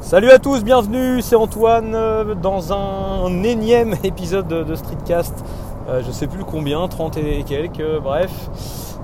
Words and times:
Salut 0.00 0.30
à 0.30 0.38
tous, 0.38 0.62
bienvenue, 0.62 1.20
c'est 1.20 1.34
Antoine 1.34 1.92
euh, 1.92 2.36
dans 2.36 2.72
un 2.72 3.42
énième 3.42 3.96
épisode 4.04 4.46
de 4.46 4.74
Streetcast. 4.76 5.44
Euh, 5.88 6.02
je 6.06 6.12
sais 6.12 6.28
plus 6.28 6.44
combien, 6.44 6.86
30 6.86 7.16
et 7.16 7.42
quelques, 7.42 7.82
bref. 8.00 8.30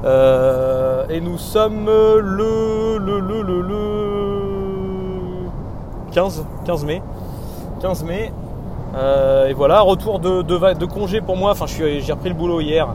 Euh, 0.05 1.05
et 1.11 1.21
nous 1.21 1.37
sommes 1.37 1.87
le, 1.87 2.97
le, 2.99 3.19
le, 3.19 3.43
le, 3.43 3.61
le 3.61 3.79
15, 6.13 6.47
15 6.65 6.85
mai. 6.85 7.03
15 7.83 8.05
mai. 8.05 8.33
et 9.49 9.53
voilà, 9.53 9.81
retour 9.81 10.21
de, 10.21 10.87
congé 10.87 11.21
pour 11.21 11.37
moi. 11.37 11.51
Enfin, 11.51 11.67
j'ai 11.67 12.13
repris 12.13 12.29
le 12.29 12.37
boulot 12.37 12.61
hier. 12.61 12.87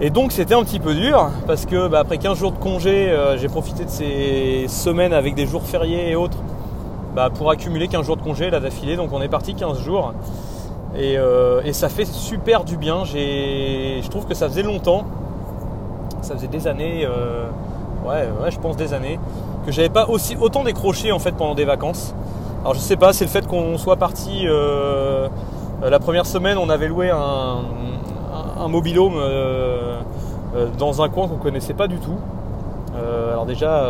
Et 0.00 0.08
donc 0.08 0.30
c'était 0.32 0.54
un 0.54 0.62
petit 0.62 0.78
peu 0.78 0.94
dur 0.94 1.30
parce 1.48 1.66
que 1.66 1.88
bah, 1.88 1.98
après 1.98 2.16
15 2.16 2.38
jours 2.38 2.52
de 2.52 2.58
congé, 2.58 3.12
j'ai 3.38 3.48
profité 3.48 3.84
de 3.84 3.90
ces 3.90 4.66
semaines 4.68 5.12
avec 5.12 5.34
des 5.34 5.46
jours 5.46 5.64
fériés 5.64 6.08
et 6.10 6.16
autres 6.16 6.38
bah, 7.14 7.30
pour 7.32 7.50
accumuler 7.50 7.88
15 7.88 8.06
jours 8.06 8.16
de 8.16 8.22
congé 8.22 8.50
là 8.50 8.60
d'affilée. 8.60 8.96
Donc 8.96 9.10
on 9.12 9.20
est 9.20 9.28
parti 9.28 9.54
15 9.54 9.80
jours. 9.80 10.14
Euh, 10.96 11.62
et, 11.64 11.72
ça 11.72 11.88
fait 11.88 12.04
super 12.04 12.64
du 12.64 12.76
bien. 12.76 13.04
Je 13.04 14.08
trouve 14.08 14.26
que 14.26 14.34
ça 14.34 14.48
faisait 14.48 14.62
longtemps. 14.62 15.04
Ça 16.22 16.34
faisait 16.34 16.48
des 16.48 16.66
années. 16.66 17.04
Euh, 17.04 17.46
ouais, 18.04 18.28
ouais, 18.42 18.50
je 18.50 18.58
pense 18.58 18.76
des 18.76 18.92
années. 18.92 19.18
Que 19.66 19.72
j'avais 19.72 19.88
pas 19.88 20.08
aussi, 20.08 20.36
autant 20.40 20.64
décroché 20.64 21.12
en 21.12 21.18
fait 21.18 21.32
pendant 21.32 21.54
des 21.54 21.64
vacances. 21.64 22.14
Alors 22.62 22.74
je 22.74 22.80
sais 22.80 22.96
pas, 22.96 23.12
c'est 23.12 23.24
le 23.24 23.30
fait 23.30 23.46
qu'on 23.46 23.78
soit 23.78 23.96
parti 23.96 24.42
euh, 24.44 25.28
la 25.82 25.98
première 25.98 26.26
semaine, 26.26 26.58
on 26.58 26.68
avait 26.68 26.88
loué 26.88 27.10
un, 27.10 27.60
un, 28.58 28.68
dans 30.78 31.02
un 31.02 31.08
coin 31.08 31.26
qu'on 31.26 31.36
connaissait 31.36 31.72
pas 31.72 31.88
du 31.88 31.96
tout. 31.96 32.18
alors 33.32 33.46
déjà, 33.46 33.82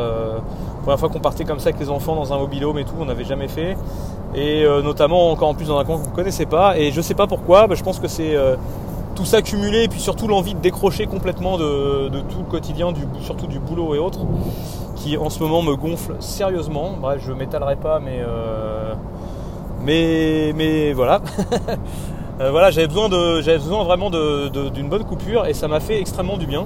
première 0.81 0.99
fois 0.99 1.09
qu'on 1.09 1.21
partait 1.21 1.45
comme 1.45 1.59
ça 1.59 1.69
avec 1.69 1.81
les 1.81 1.91
enfants 1.91 2.15
dans 2.15 2.33
un 2.33 2.39
mobilhome 2.39 2.79
et 2.79 2.85
tout, 2.85 2.95
on 2.99 3.05
n'avait 3.05 3.25
jamais 3.25 3.49
fait. 3.49 3.77
Et 4.35 4.65
euh, 4.65 4.83
notamment 4.83 5.31
encore 5.31 5.49
en 5.49 5.55
plus 5.55 5.67
dans 5.67 5.79
un 5.79 5.85
coin 5.85 5.99
qu'on 5.99 6.11
ne 6.11 6.15
connaissait 6.15 6.47
pas. 6.47 6.79
Et 6.79 6.93
je 6.93 7.01
sais 7.01 7.15
pas 7.15 7.27
pourquoi, 7.27 7.67
je 7.73 7.83
pense 7.83 7.99
que 7.99 8.09
c'est 8.09 8.35
euh, 8.37 8.57
tout 9.15 9.25
ça 9.25 9.43
cumulé 9.43 9.85
et 9.85 9.89
puis 9.89 10.01
surtout 10.01 10.29
l'envie 10.29 10.55
de 10.55 10.61
décrocher 10.61 11.07
complètement 11.07 11.59
de, 11.59 12.09
tout 12.09 12.39
le 12.39 12.51
quotidien, 12.51 12.93
surtout 13.21 13.47
du 13.47 13.59
boulot 13.59 13.95
et 13.95 13.99
autres, 13.99 14.21
qui 14.97 15.17
en 15.17 15.31
ce 15.31 15.41
moment 15.43 15.63
me 15.63 15.77
gonfle 15.77 16.15
sérieusement. 16.21 16.95
Bref, 17.01 17.23
je 17.27 17.33
m'étalerai 17.33 17.77
pas, 17.77 18.01
mais, 18.01 18.21
euh, 18.21 18.95
mais, 19.83 20.53
mais 20.57 20.93
voilà. 20.93 21.21
voilà, 22.39 22.71
j'avais 22.71 22.87
besoin, 22.87 23.09
besoin 23.09 23.85
vraiment 23.85 24.11
d'une 24.11 24.89
bonne 24.89 25.05
coupure 25.05 25.47
et 25.47 25.53
ça 25.53 25.69
m'a 25.69 25.81
fait 25.81 26.01
extrêmement 26.01 26.37
du 26.37 26.47
bien. 26.47 26.65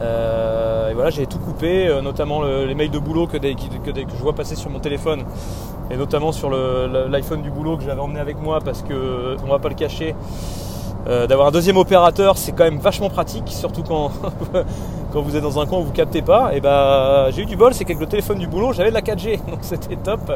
Euh, 0.00 0.90
et 0.90 0.94
voilà, 0.94 1.10
j'ai 1.10 1.26
tout 1.26 1.38
coupé, 1.38 1.86
euh, 1.86 2.02
notamment 2.02 2.42
les 2.42 2.74
mails 2.74 2.90
de 2.90 2.98
boulot 2.98 3.26
que, 3.26 3.38
je 3.38 4.22
vois 4.22 4.34
passer 4.34 4.54
sur 4.54 4.70
mon 4.70 4.78
téléphone, 4.78 5.24
et 5.90 5.96
notamment 5.96 6.32
sur 6.32 6.50
l'iPhone 6.50 7.42
du 7.42 7.50
boulot 7.50 7.76
que 7.76 7.84
j'avais 7.84 8.00
emmené 8.00 8.20
avec 8.20 8.40
moi 8.40 8.58
parce 8.64 8.82
que, 8.82 9.36
on 9.44 9.48
va 9.48 9.58
pas 9.58 9.68
le 9.68 9.74
cacher, 9.74 10.14
euh, 11.08 11.26
d'avoir 11.26 11.48
un 11.48 11.50
deuxième 11.52 11.76
opérateur, 11.76 12.36
c'est 12.36 12.52
quand 12.52 12.64
même 12.64 12.78
vachement 12.78 13.08
pratique, 13.08 13.48
surtout 13.48 13.84
quand, 13.84 14.10
quand 15.12 15.20
vous 15.22 15.36
êtes 15.36 15.42
dans 15.42 15.60
un 15.60 15.66
coin 15.66 15.78
où 15.78 15.84
vous 15.84 15.92
captez 15.92 16.22
pas. 16.22 16.54
Et 16.54 16.60
bah, 16.60 17.30
j'ai 17.30 17.42
eu 17.42 17.46
du 17.46 17.56
bol, 17.56 17.72
c'est 17.74 17.84
qu'avec 17.84 18.00
le 18.00 18.08
téléphone 18.08 18.38
du 18.38 18.48
boulot, 18.48 18.72
j'avais 18.72 18.90
de 18.90 18.94
la 18.94 19.02
4G, 19.02 19.38
donc 19.50 19.60
c'était 19.62 19.96
top. 19.96 20.26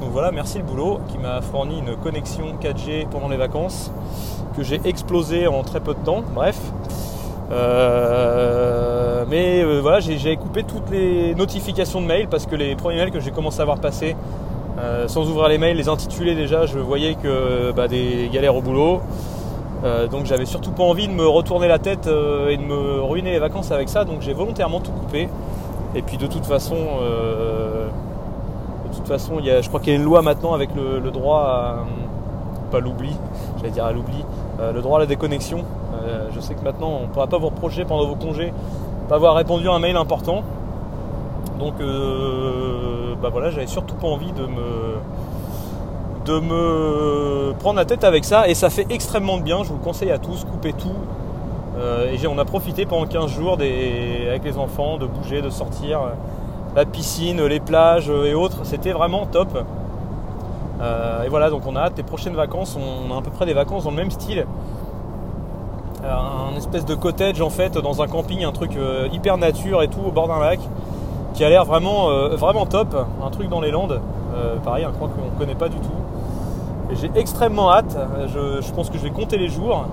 Donc 0.00 0.10
voilà, 0.12 0.32
merci 0.32 0.56
le 0.56 0.64
boulot 0.64 1.00
qui 1.08 1.18
m'a 1.18 1.42
fourni 1.42 1.78
une 1.80 1.96
connexion 1.96 2.44
4G 2.60 3.06
pendant 3.10 3.28
les 3.28 3.36
vacances 3.36 3.92
que 4.56 4.62
j'ai 4.62 4.80
explosé 4.84 5.46
en 5.46 5.62
très 5.62 5.80
peu 5.80 5.92
de 5.92 6.00
temps. 6.00 6.22
Bref. 6.34 6.58
Euh, 7.50 9.24
mais 9.28 9.62
euh, 9.62 9.80
voilà, 9.80 10.00
j'ai 10.00 10.36
coupé 10.36 10.62
toutes 10.62 10.90
les 10.90 11.34
notifications 11.34 12.00
de 12.00 12.06
mails 12.06 12.28
parce 12.28 12.46
que 12.46 12.54
les 12.54 12.76
premiers 12.76 12.96
mails 12.96 13.10
que 13.10 13.20
j'ai 13.20 13.32
commencé 13.32 13.60
à 13.60 13.64
voir 13.64 13.78
passer, 13.78 14.16
euh, 14.78 15.08
sans 15.08 15.28
ouvrir 15.28 15.48
les 15.48 15.58
mails, 15.58 15.76
les 15.76 15.88
intituler 15.88 16.34
déjà, 16.34 16.66
je 16.66 16.78
voyais 16.78 17.14
que 17.14 17.72
bah, 17.72 17.88
des 17.88 18.30
galères 18.32 18.56
au 18.56 18.62
boulot. 18.62 19.00
donc 20.10 20.26
j'avais 20.26 20.44
surtout 20.44 20.72
pas 20.72 20.84
envie 20.84 21.08
de 21.08 21.12
me 21.12 21.26
retourner 21.26 21.66
la 21.66 21.78
tête 21.78 22.06
et 22.06 22.56
de 22.56 22.62
me 22.62 23.00
ruiner 23.00 23.32
les 23.32 23.38
vacances 23.38 23.72
avec 23.72 23.88
ça, 23.88 24.04
donc 24.04 24.20
j'ai 24.20 24.32
volontairement 24.32 24.80
tout 24.80 24.92
coupé. 24.92 25.28
Et 25.94 26.02
puis 26.02 26.18
de 26.18 26.26
toute 26.26 26.46
façon, 26.46 26.76
de 26.76 28.94
toute 28.94 29.08
façon, 29.08 29.40
y 29.40 29.50
a, 29.50 29.60
je 29.60 29.68
crois 29.68 29.80
qu'il 29.80 29.92
y 29.92 29.96
a 29.96 29.98
une 29.98 30.04
loi 30.04 30.22
maintenant 30.22 30.54
avec 30.54 30.70
le, 30.74 31.00
le 31.00 31.10
droit 31.10 31.40
à 31.40 31.84
pas 32.70 32.80
l'oubli, 32.80 33.16
j'allais 33.58 33.72
dire 33.72 33.84
à 33.84 33.92
l'oubli, 33.92 34.24
le 34.58 34.80
droit 34.80 34.98
à 34.98 35.00
la 35.00 35.06
déconnexion. 35.06 35.64
Euh, 36.02 36.28
je 36.34 36.40
sais 36.40 36.54
que 36.54 36.62
maintenant, 36.62 36.98
on 37.00 37.02
ne 37.02 37.06
pourra 37.06 37.26
pas 37.26 37.38
vous 37.38 37.48
reprocher 37.48 37.84
pendant 37.84 38.06
vos 38.06 38.16
congés 38.16 38.52
pas 39.08 39.16
avoir 39.16 39.34
répondu 39.34 39.68
à 39.68 39.72
un 39.72 39.80
mail 39.80 39.96
important. 39.96 40.44
Donc, 41.58 41.74
euh, 41.80 43.14
bah 43.20 43.28
voilà, 43.30 43.50
j'avais 43.50 43.66
surtout 43.66 43.96
pas 43.96 44.06
envie 44.06 44.30
de 44.32 44.46
me, 44.46 44.94
de 46.26 46.38
me 46.38 47.52
prendre 47.58 47.76
la 47.76 47.84
tête 47.84 48.04
avec 48.04 48.24
ça. 48.24 48.48
Et 48.48 48.54
ça 48.54 48.70
fait 48.70 48.86
extrêmement 48.88 49.36
de 49.36 49.42
bien. 49.42 49.64
Je 49.64 49.70
vous 49.70 49.78
le 49.78 49.82
conseille 49.82 50.12
à 50.12 50.18
tous, 50.18 50.44
coupez 50.44 50.72
tout. 50.72 50.94
Euh, 51.76 52.12
et 52.12 52.26
on 52.28 52.38
a 52.38 52.44
profité 52.44 52.86
pendant 52.86 53.06
15 53.06 53.32
jours 53.32 53.54
avec 53.54 54.44
les 54.44 54.58
enfants 54.58 54.96
de 54.96 55.06
bouger, 55.06 55.42
de 55.42 55.50
sortir. 55.50 56.00
La 56.76 56.84
piscine, 56.84 57.44
les 57.44 57.58
plages 57.58 58.10
et 58.10 58.34
autres, 58.34 58.58
c'était 58.62 58.92
vraiment 58.92 59.26
top. 59.26 59.58
Et 60.80 61.28
voilà, 61.28 61.50
donc 61.50 61.62
on 61.66 61.76
a 61.76 61.80
hâte 61.80 61.94
des 61.94 62.02
prochaines 62.02 62.34
vacances. 62.34 62.76
On 62.76 63.14
a 63.14 63.18
à 63.18 63.22
peu 63.22 63.30
près 63.30 63.46
des 63.46 63.52
vacances 63.52 63.84
dans 63.84 63.90
le 63.90 63.96
même 63.96 64.10
style 64.10 64.46
un 66.04 66.56
espèce 66.56 66.84
de 66.84 66.94
cottage 66.94 67.40
en 67.40 67.50
fait 67.50 67.76
dans 67.78 68.02
un 68.02 68.06
camping, 68.06 68.44
un 68.44 68.52
truc 68.52 68.76
euh, 68.76 69.08
hyper 69.12 69.38
nature 69.38 69.82
et 69.82 69.88
tout 69.88 70.00
au 70.06 70.10
bord 70.10 70.28
d'un 70.28 70.40
lac 70.40 70.60
qui 71.34 71.44
a 71.44 71.48
l'air 71.48 71.64
vraiment, 71.64 72.10
euh, 72.10 72.36
top, 72.68 72.96
un 73.24 73.30
truc 73.30 73.48
dans 73.48 73.60
les 73.60 73.70
Landes, 73.70 74.00
euh, 74.34 74.56
pareil, 74.56 74.84
un 74.84 74.90
coin 74.90 75.08
qu'on 75.08 75.32
ne 75.32 75.38
connaît 75.38 75.54
pas 75.54 75.68
du 75.68 75.76
tout. 75.76 75.88
J'ai 76.92 77.10
extrêmement 77.14 77.72
hâte, 77.72 77.96
je, 78.34 78.72
pense 78.72 78.90
que 78.90 78.98
je 78.98 79.04
vais 79.04 79.10
compter 79.10 79.38
les 79.38 79.48
jours. 79.48 79.84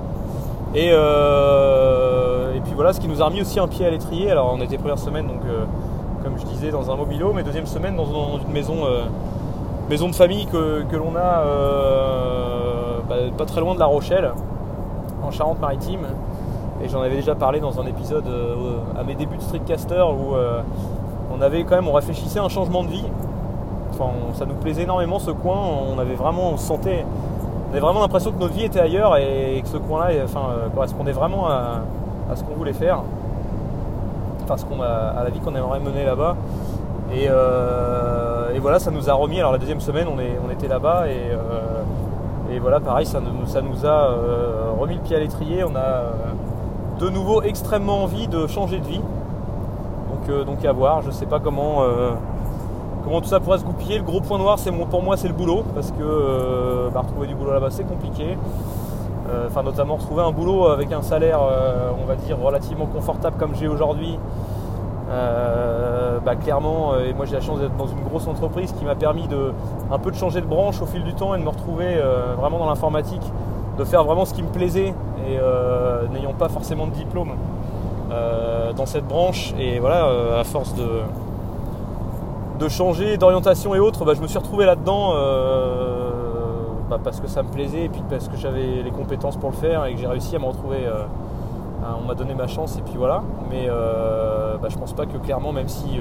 Et, 0.73 0.87
et 0.87 2.61
puis 2.61 2.73
voilà, 2.73 2.91
ce 2.91 2.99
qui 2.99 3.07
nous 3.07 3.21
a 3.21 3.25
remis 3.25 3.41
aussi 3.41 3.59
un 3.59 3.67
pied 3.67 3.85
à 3.85 3.91
l'étrier. 3.91 4.31
Alors 4.31 4.51
on 4.57 4.61
était 4.61 4.79
première 4.79 4.97
semaine, 4.97 5.27
donc 5.27 5.41
comme 6.23 6.39
je 6.39 6.45
disais, 6.45 6.71
dans 6.71 6.89
un 6.89 6.95
mobilo, 6.95 7.33
mais 7.33 7.43
deuxième 7.43 7.67
semaine 7.67 7.95
dans, 7.95 8.39
une 8.39 8.51
maison, 8.51 8.77
maison 9.89 10.09
de 10.09 10.15
famille 10.15 10.45
que, 10.47 10.95
l'on 10.95 11.15
a 11.15 11.43
bah, 13.07 13.15
pas 13.37 13.45
très 13.45 13.61
loin 13.61 13.73
de 13.73 13.79
La 13.79 13.85
Rochelle 13.85 14.31
en 15.23 15.31
Charente-Maritime. 15.31 16.07
Et 16.83 16.89
j'en 16.89 17.01
avais 17.01 17.15
déjà 17.15 17.33
parlé 17.35 17.59
dans 17.59 17.79
un 17.79 17.85
épisode 17.87 18.27
euh, 18.27 18.77
à 18.99 19.03
mes 19.03 19.15
débuts 19.15 19.37
de 19.37 19.41
streetcaster 19.41 20.03
où 20.03 20.35
euh, 20.35 20.61
on 21.35 21.41
avait 21.41 21.63
quand 21.63 21.75
même, 21.75 21.87
on 21.87 21.93
réfléchissait 21.93 22.39
à 22.39 22.43
un 22.43 22.49
changement 22.49 22.83
de 22.83 22.89
vie. 22.89 23.05
Enfin, 23.91 24.11
ça 24.33 24.45
nous 24.45 24.53
plaisait 24.53 24.83
énormément 24.83 25.17
ce 25.17 25.31
coin. 25.31 25.57
On 25.57 25.97
avait 25.97 26.13
vraiment, 26.13 26.51
on 26.51 26.57
sentait, 26.57 27.03
on 27.67 27.71
avait 27.71 27.79
vraiment 27.79 28.01
l'impression 28.01 28.31
que 28.31 28.39
notre 28.39 28.53
vie 28.53 28.65
était 28.65 28.79
ailleurs 28.79 29.17
et 29.17 29.59
que 29.63 29.69
ce 29.69 29.77
coin-là, 29.77 30.23
enfin, 30.23 30.49
euh, 30.51 30.69
correspondait 30.69 31.13
vraiment 31.13 31.47
à, 31.47 31.81
ce 32.35 32.43
qu'on 32.43 32.53
voulait 32.53 32.73
faire. 32.73 33.01
Enfin, 34.43 34.55
qu'on 34.69 34.81
à 34.81 35.23
la 35.23 35.29
vie 35.31 35.39
qu'on 35.39 35.55
aimerait 35.55 35.79
mener 35.79 36.05
là-bas. 36.05 36.35
Et, 37.11 37.27
voilà, 38.59 38.79
ça 38.79 38.91
nous 38.91 39.09
a 39.09 39.13
remis. 39.13 39.39
Alors 39.39 39.51
la 39.51 39.57
deuxième 39.57 39.81
semaine, 39.81 40.07
on, 40.07 40.51
était 40.51 40.67
là-bas 40.67 41.07
et 41.07 41.31
et 42.51 42.59
voilà, 42.59 42.79
pareil, 42.79 43.05
ça 43.05 43.19
nous, 43.19 43.85
a 43.85 43.89
euh, 43.89 44.71
remis 44.79 44.95
le 44.95 45.01
pied 45.01 45.15
à 45.15 45.19
l'étrier. 45.19 45.63
On 45.65 45.75
a 45.75 45.79
euh, 45.79 46.11
de 46.99 47.09
nouveau 47.09 47.41
extrêmement 47.41 48.03
envie 48.03 48.27
de 48.27 48.47
changer 48.47 48.79
de 48.79 48.85
vie. 48.85 49.01
Donc, 49.01 50.29
euh, 50.29 50.69
à 50.69 50.71
voir, 50.71 51.01
je 51.01 51.07
ne 51.07 51.11
sais 51.11 51.25
pas 51.25 51.39
comment, 51.39 51.83
comment 53.03 53.21
tout 53.21 53.27
ça 53.27 53.39
pourrait 53.39 53.59
se 53.59 53.65
goupiller. 53.65 53.97
Le 53.97 54.03
gros 54.03 54.21
point 54.21 54.37
noir, 54.37 54.59
c'est 54.59 54.71
pour 54.71 55.03
moi, 55.03 55.17
c'est 55.17 55.27
le 55.27 55.33
boulot, 55.33 55.63
parce 55.75 55.91
que 55.91 56.89
bah, 56.93 57.01
retrouver 57.01 57.27
du 57.27 57.35
boulot 57.35 57.53
là-bas, 57.53 57.69
c'est 57.69 57.87
compliqué. 57.87 58.37
Enfin, 59.45 59.61
notamment 59.63 59.97
retrouver 59.97 60.23
un 60.23 60.31
boulot 60.31 60.67
avec 60.67 60.91
un 60.93 61.01
salaire, 61.01 61.39
on 62.01 62.05
va 62.05 62.15
dire, 62.15 62.37
relativement 62.39 62.85
confortable 62.85 63.35
comme 63.37 63.55
j'ai 63.55 63.67
aujourd'hui. 63.67 64.17
Bah, 66.23 66.35
clairement, 66.35 66.97
et 66.97 67.13
moi 67.13 67.25
j'ai 67.25 67.35
la 67.35 67.41
chance 67.41 67.59
d'être 67.59 67.75
dans 67.75 67.87
une 67.87 68.01
grosse 68.01 68.27
entreprise 68.27 68.71
qui 68.71 68.85
m'a 68.85 68.95
permis 68.95 69.27
de 69.27 69.51
un 69.91 69.99
peu 69.99 70.11
de 70.11 70.15
changer 70.15 70.41
de 70.41 70.45
branche 70.45 70.81
au 70.81 70.85
fil 70.85 71.03
du 71.03 71.13
temps 71.13 71.35
et 71.35 71.39
de 71.39 71.43
me 71.43 71.49
retrouver 71.49 71.85
euh, 71.85 72.33
vraiment 72.37 72.59
dans 72.59 72.67
l'informatique, 72.67 73.21
de 73.77 73.83
faire 73.83 74.03
vraiment 74.03 74.25
ce 74.25 74.33
qui 74.33 74.43
me 74.43 74.49
plaisait 74.49 74.93
et 75.27 75.37
euh, 75.39 76.07
n'ayant 76.07 76.33
pas 76.33 76.49
forcément 76.49 76.87
de 76.87 76.91
diplôme 76.91 77.31
euh, 78.11 78.73
dans 78.73 78.85
cette 78.85 79.05
branche. 79.05 79.53
Et 79.59 79.79
voilà, 79.79 80.09
à 80.39 80.43
force 80.43 80.73
de, 80.75 80.87
de 82.59 82.67
changer 82.69 83.17
d'orientation 83.17 83.75
et 83.75 83.79
autres, 83.79 84.05
bah, 84.05 84.13
je 84.15 84.21
me 84.21 84.27
suis 84.27 84.39
retrouvé 84.39 84.65
là-dedans 84.65 85.11
bah, 86.89 86.99
parce 87.03 87.19
que 87.19 87.27
ça 87.27 87.43
me 87.43 87.49
plaisait 87.49 87.85
et 87.85 87.89
puis 87.89 88.01
parce 88.09 88.27
que 88.27 88.37
j'avais 88.37 88.81
les 88.83 88.91
compétences 88.91 89.35
pour 89.35 89.51
le 89.51 89.57
faire 89.57 89.85
et 89.85 89.93
que 89.93 89.99
j'ai 89.99 90.07
réussi 90.07 90.35
à 90.35 90.39
me 90.39 90.45
retrouver. 90.45 90.87
On 91.81 92.07
m'a 92.07 92.15
donné 92.15 92.33
ma 92.33 92.47
chance 92.47 92.77
et 92.77 92.81
puis 92.81 92.95
voilà. 92.97 93.23
Mais 93.49 93.67
bah, 93.67 94.67
je 94.69 94.77
pense 94.77 94.93
pas 94.93 95.05
que 95.05 95.17
clairement, 95.17 95.51
même 95.51 95.67
si 95.67 95.99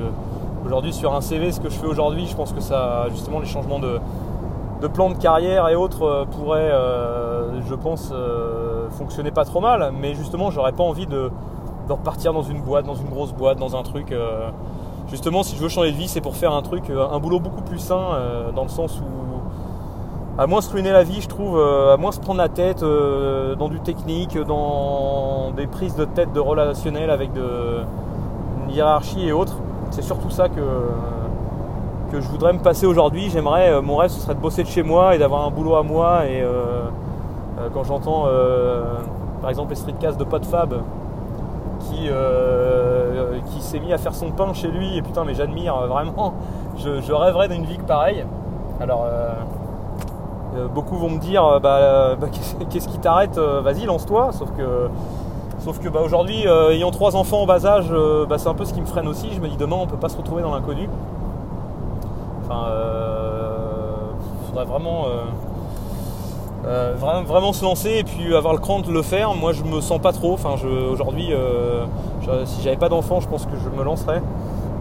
Aujourd'hui, 0.67 0.93
sur 0.93 1.15
un 1.15 1.21
CV, 1.21 1.53
ce 1.53 1.61
que 1.61 1.69
je 1.69 1.77
fais 1.77 1.87
aujourd'hui, 1.87 2.27
je 2.27 2.35
pense 2.35 2.53
que 2.53 2.61
ça, 2.61 3.07
justement, 3.11 3.39
les 3.39 3.47
changements 3.47 3.79
de, 3.79 4.01
plan 4.89 5.11
de 5.11 5.17
carrière 5.17 5.69
et 5.69 5.77
autres 5.77 6.03
euh, 6.03 6.25
pourraient, 6.25 6.73
euh, 6.73 7.63
je 7.69 7.75
pense, 7.77 8.11
euh, 8.13 8.91
fonctionner 8.91 9.31
pas 9.31 9.45
trop 9.45 9.61
mal. 9.61 9.93
Mais 9.97 10.15
justement, 10.15 10.51
j'aurais 10.51 10.73
pas 10.73 10.83
envie 10.83 11.07
de, 11.07 11.31
repartir 11.89 12.33
dans 12.33 12.43
une 12.43 12.61
boîte, 12.63 12.85
dans 12.85 12.97
une 12.97 13.09
grosse 13.09 13.33
boîte, 13.33 13.59
dans 13.59 13.77
un 13.77 13.85
truc. 13.85 14.13
justement, 15.07 15.45
si 15.45 15.55
je 15.55 15.63
veux 15.63 15.69
changer 15.69 15.93
de 15.93 15.97
vie, 15.97 16.09
c'est 16.09 16.21
pour 16.21 16.35
faire 16.35 16.53
un 16.53 16.63
truc, 16.63 16.91
un 16.91 17.19
boulot 17.21 17.39
beaucoup 17.39 17.63
plus 17.63 17.79
sain, 17.79 18.19
dans 18.57 18.65
le 18.65 18.69
sens 18.69 19.01
où 19.01 19.26
à 20.39 20.47
moins 20.47 20.61
se 20.61 20.71
ruiner 20.71 20.93
la 20.93 21.03
vie, 21.03 21.21
je 21.21 21.29
trouve, 21.29 21.59
à 21.59 21.97
moins 21.97 22.13
se 22.13 22.21
prendre 22.21 22.39
la 22.39 22.49
tête 22.49 22.83
dans 22.83 23.69
du 23.69 23.81
technique, 23.81 24.37
dans 24.39 25.51
des 25.57 25.67
prises 25.67 25.97
de 25.97 26.05
tête 26.05 26.33
de 26.33 26.41
relationnel 26.41 27.11
avec 27.11 27.33
de, 27.33 27.81
une 28.65 28.75
hiérarchie 28.75 29.27
et 29.27 29.33
autres. 29.33 29.57
C'est 29.91 30.03
surtout 30.03 30.31
ça 30.31 30.49
que, 30.49 30.61
que 32.13 32.21
je 32.21 32.29
voudrais 32.29 32.53
me 32.53 32.59
passer 32.59 32.87
aujourd'hui. 32.87 33.31
J'aimerais, 33.31 33.81
mon 33.81 33.97
rêve, 33.97 34.11
ce 34.11 34.21
serait 34.21 34.35
de 34.35 34.41
bosser 34.41 34.63
de 34.63 34.69
chez 34.69 34.83
moi 34.83 35.15
et 35.15 35.19
d'avoir 35.19 35.47
un 35.47 35.51
boulot 35.51 35.77
à 35.77 35.83
moi. 35.83 36.27
Et 36.27 36.45
quand 37.73 37.85
j'entends, 37.85 38.27
par 39.41 39.49
exemple, 39.49 39.71
les 39.71 39.77
streetcasts 39.77 40.19
de 40.19 40.25
Podfab 40.25 40.83
qui, 41.81 42.11
qui 43.47 43.61
s'est 43.63 43.81
mis 43.81 43.93
à 43.95 43.99
faire 43.99 44.15
son 44.15 44.33
pain 44.33 44.53
chez 44.53 44.69
lui, 44.69 44.99
et 44.99 45.03
putain, 45.03 45.25
mais 45.25 45.35
j'admire 45.35 45.87
vraiment. 45.87 46.35
Je, 46.77 47.13
rêverais 47.13 47.49
d'une 47.49 47.65
vie 47.65 47.79
pareille. 47.79 48.27
Alors. 48.83 49.07
Beaucoup 50.75 50.97
vont 50.97 51.11
me 51.11 51.19
dire 51.19 51.61
bah, 51.61 52.17
bah, 52.21 52.29
qu'est-ce 52.71 52.89
qui 52.89 52.99
t'arrête 52.99 53.39
Vas-y, 53.39 53.87
lance-toi. 53.87 54.33
Sauf 54.33 54.51
que 54.57 54.89
Sauf 55.67 55.81
que 55.81 55.89
bah, 55.89 55.99
aujourd'hui, 56.05 56.47
euh, 56.47 56.71
ayant 56.71 56.93
trois 56.93 57.17
enfants 57.17 57.43
en 57.43 57.47
bas 57.47 57.67
âge, 57.67 57.89
euh, 57.91 58.25
bah, 58.25 58.39
c'est 58.39 58.49
un 58.49 58.55
peu 58.55 58.65
ce 58.65 58.73
qui 58.73 58.81
me 58.81 58.87
freine 58.87 59.09
aussi. 59.09 59.33
Je 59.33 59.41
me 59.41 59.49
dis 59.49 59.57
demain, 59.57 59.75
on 59.81 59.89
peut 59.89 59.97
pas 59.97 60.09
se 60.09 60.17
retrouver 60.17 60.43
dans 60.43 60.55
l'inconnu. 60.55 60.89
Enfin, 62.45 62.67
euh, 62.69 63.97
faudrait 64.47 64.65
vraiment, 64.65 65.07
vraiment, 67.25 67.53
se 67.53 67.65
lancer 67.65 67.97
et 67.99 68.05
puis 68.05 68.33
avoir 68.37 68.55
le 68.55 68.61
cran 68.61 68.79
de 68.79 68.93
le 68.93 69.03
faire. 69.03 69.35
Moi, 69.35 69.53
je 69.53 69.65
me 69.65 69.81
sens 69.81 70.01
pas 70.01 70.13
trop. 70.13 70.35
Enfin, 70.35 70.55
aujourd'hui, 70.89 71.33
si 72.45 72.63
j'avais 72.63 72.77
pas 72.77 72.89
d'enfants, 72.89 73.19
je 73.19 73.29
pense 73.29 73.45
que 73.47 73.57
je 73.57 73.69
me 73.77 73.83
lancerais. 73.83 74.23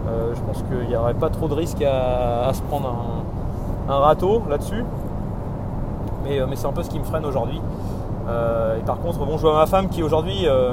je 0.07 0.41
pense 0.41 0.63
qu'il 0.69 0.87
n'y 0.87 0.95
aurait 0.95 1.15
pas 1.15 1.29
trop 1.29 1.47
de 1.47 1.55
risques 1.55 1.81
à, 1.81 2.53
se 2.53 2.61
prendre 2.61 2.93
un, 3.89 3.97
râteau 3.97 4.43
là-dessus. 4.47 4.83
Mais, 6.25 6.39
mais 6.49 6.55
c'est 6.55 6.67
un 6.67 6.73
peu 6.73 6.83
ce 6.83 6.89
qui 6.89 6.99
me 6.99 7.05
freine 7.05 7.25
aujourd'hui. 7.25 7.61
Euh, 8.27 8.79
et 8.79 8.81
par 8.81 8.99
contre, 8.99 9.19
bon, 9.19 9.37
je 9.37 9.41
vois 9.41 9.55
ma 9.55 9.65
femme 9.65 9.87
qui 9.89 10.01
aujourd'hui, 10.03 10.47
euh, 10.47 10.71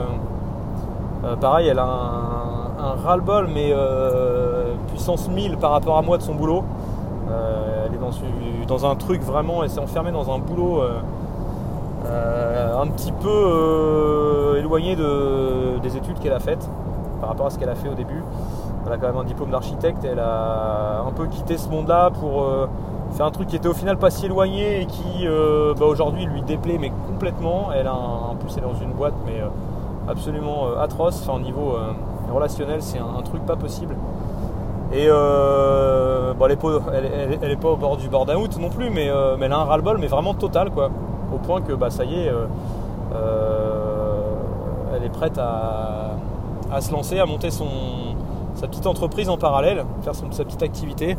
euh, 1.25 1.37
pareil, 1.37 1.69
elle 1.69 1.79
a 1.79 1.85
un, 1.85 2.95
ras-le-bol, 3.05 3.49
mais 3.53 3.75
puissance 4.89 5.29
1000 5.29 5.57
par 5.59 5.71
rapport 5.73 5.99
à 5.99 6.03
moi 6.03 6.19
de 6.19 6.23
son 6.23 6.35
boulot. 6.35 6.65
elle 7.29 7.95
est 7.95 8.67
dans, 8.67 8.87
un 8.87 8.97
truc 8.97 9.23
vraiment, 9.23 9.63
elle 9.63 9.71
s'est 9.71 9.81
enfermée 9.81 10.13
dans 10.13 10.33
un 10.33 10.39
boulot 10.39 10.83
un 12.05 12.87
petit 12.89 13.13
peu 13.13 14.57
éloigné 14.59 14.97
des 14.97 15.97
études 15.97 16.19
qu'elle 16.19 16.33
a 16.33 16.41
faites 16.41 16.69
par 17.21 17.29
rapport 17.31 17.47
à 17.47 17.51
ce 17.51 17.59
qu'elle 17.59 17.69
a 17.71 17.75
fait 17.75 17.89
au 17.89 17.95
début. 17.95 18.25
Elle 18.87 18.93
a 18.93 18.97
quand 18.97 19.07
même 19.07 19.19
un 19.19 19.25
diplôme 19.25 19.51
d'architecte, 19.51 20.05
elle 20.05 20.19
a 20.19 21.05
un 21.07 21.13
peu 21.13 21.27
quitté 21.27 21.57
ce 21.57 21.69
monde-là 21.69 22.11
pour 22.11 22.47
c'est 23.13 23.23
un 23.23 23.31
truc 23.31 23.49
qui 23.49 23.57
était 23.57 23.69
au 23.69 23.75
final 23.75 23.99
pas 23.99 24.11
si 24.11 24.25
éloigné 24.25 24.83
et 24.83 24.87
qui 24.87 25.27
euh, 25.27 25.75
bah, 25.75 25.85
aujourd'hui 25.85 26.25
lui 26.25 26.43
déplaît 26.43 26.79
mais 26.79 26.91
complètement. 27.07 27.71
Elle 27.73 27.87
a 27.87 27.95
en 27.95 28.35
plus 28.37 28.53
elle 28.57 28.65
est 28.65 28.67
dans 28.67 28.81
une 28.81 28.93
boîte 28.93 29.15
mais 29.27 29.41
euh, 29.41 29.49
absolument 30.09 30.69
euh, 30.69 30.83
atroce. 30.83 31.21
Enfin 31.23 31.39
au 31.39 31.43
niveau 31.43 31.75
relationnel 32.33 32.83
c'est 32.83 32.99
un, 32.99 33.23
truc 33.23 33.45
pas 33.45 33.57
possible. 33.57 33.97
Et 34.95 35.05
elle, 35.05 36.51
est 36.51 37.57
pas, 37.57 37.69
au 37.69 37.77
bord 37.77 37.97
du 37.97 38.09
bord 38.09 38.27
out 38.29 38.59
non 38.59 38.71
plus 38.71 38.91
mais, 38.91 39.07
elle 39.07 39.53
a 39.53 39.59
un 39.59 39.65
ras-le-bol 39.65 39.99
mais 39.99 40.07
vraiment 40.07 40.35
total 40.35 40.71
quoi. 40.71 40.91
Au 41.35 41.39
point 41.39 41.61
que 41.61 41.73
bah 41.73 41.91
ça 41.91 42.05
y 42.05 42.15
est 42.15 42.33
elle 44.95 45.05
est 45.05 45.11
prête 45.11 45.39
à, 45.39 46.81
se 46.81 46.91
lancer, 46.93 47.19
à 47.19 47.27
monter 47.27 47.51
son, 47.51 47.67
sa 48.55 48.67
petite 48.69 48.87
entreprise 48.87 49.29
en 49.29 49.37
parallèle, 49.37 49.85
faire 50.03 50.15
sa 50.15 50.45
petite 50.45 50.63
activité 50.63 51.17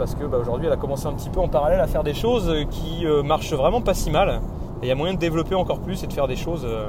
parce 0.00 0.14
que 0.14 0.24
bah, 0.24 0.38
aujourd'hui 0.40 0.66
elle 0.66 0.72
a 0.72 0.78
commencé 0.78 1.06
un 1.06 1.12
petit 1.12 1.28
peu 1.28 1.40
en 1.40 1.48
parallèle 1.48 1.78
à 1.78 1.86
faire 1.86 2.02
des 2.02 2.14
choses 2.14 2.50
qui 2.70 3.04
euh, 3.04 3.22
marchent 3.22 3.52
vraiment 3.52 3.82
pas 3.82 3.92
si 3.92 4.10
mal. 4.10 4.40
Et 4.80 4.86
il 4.86 4.88
y 4.88 4.90
a 4.90 4.94
moyen 4.94 5.12
de 5.12 5.18
développer 5.18 5.54
encore 5.54 5.80
plus 5.80 6.02
et 6.02 6.06
de 6.06 6.12
faire 6.14 6.26
des 6.26 6.36
choses 6.36 6.62
euh, 6.64 6.86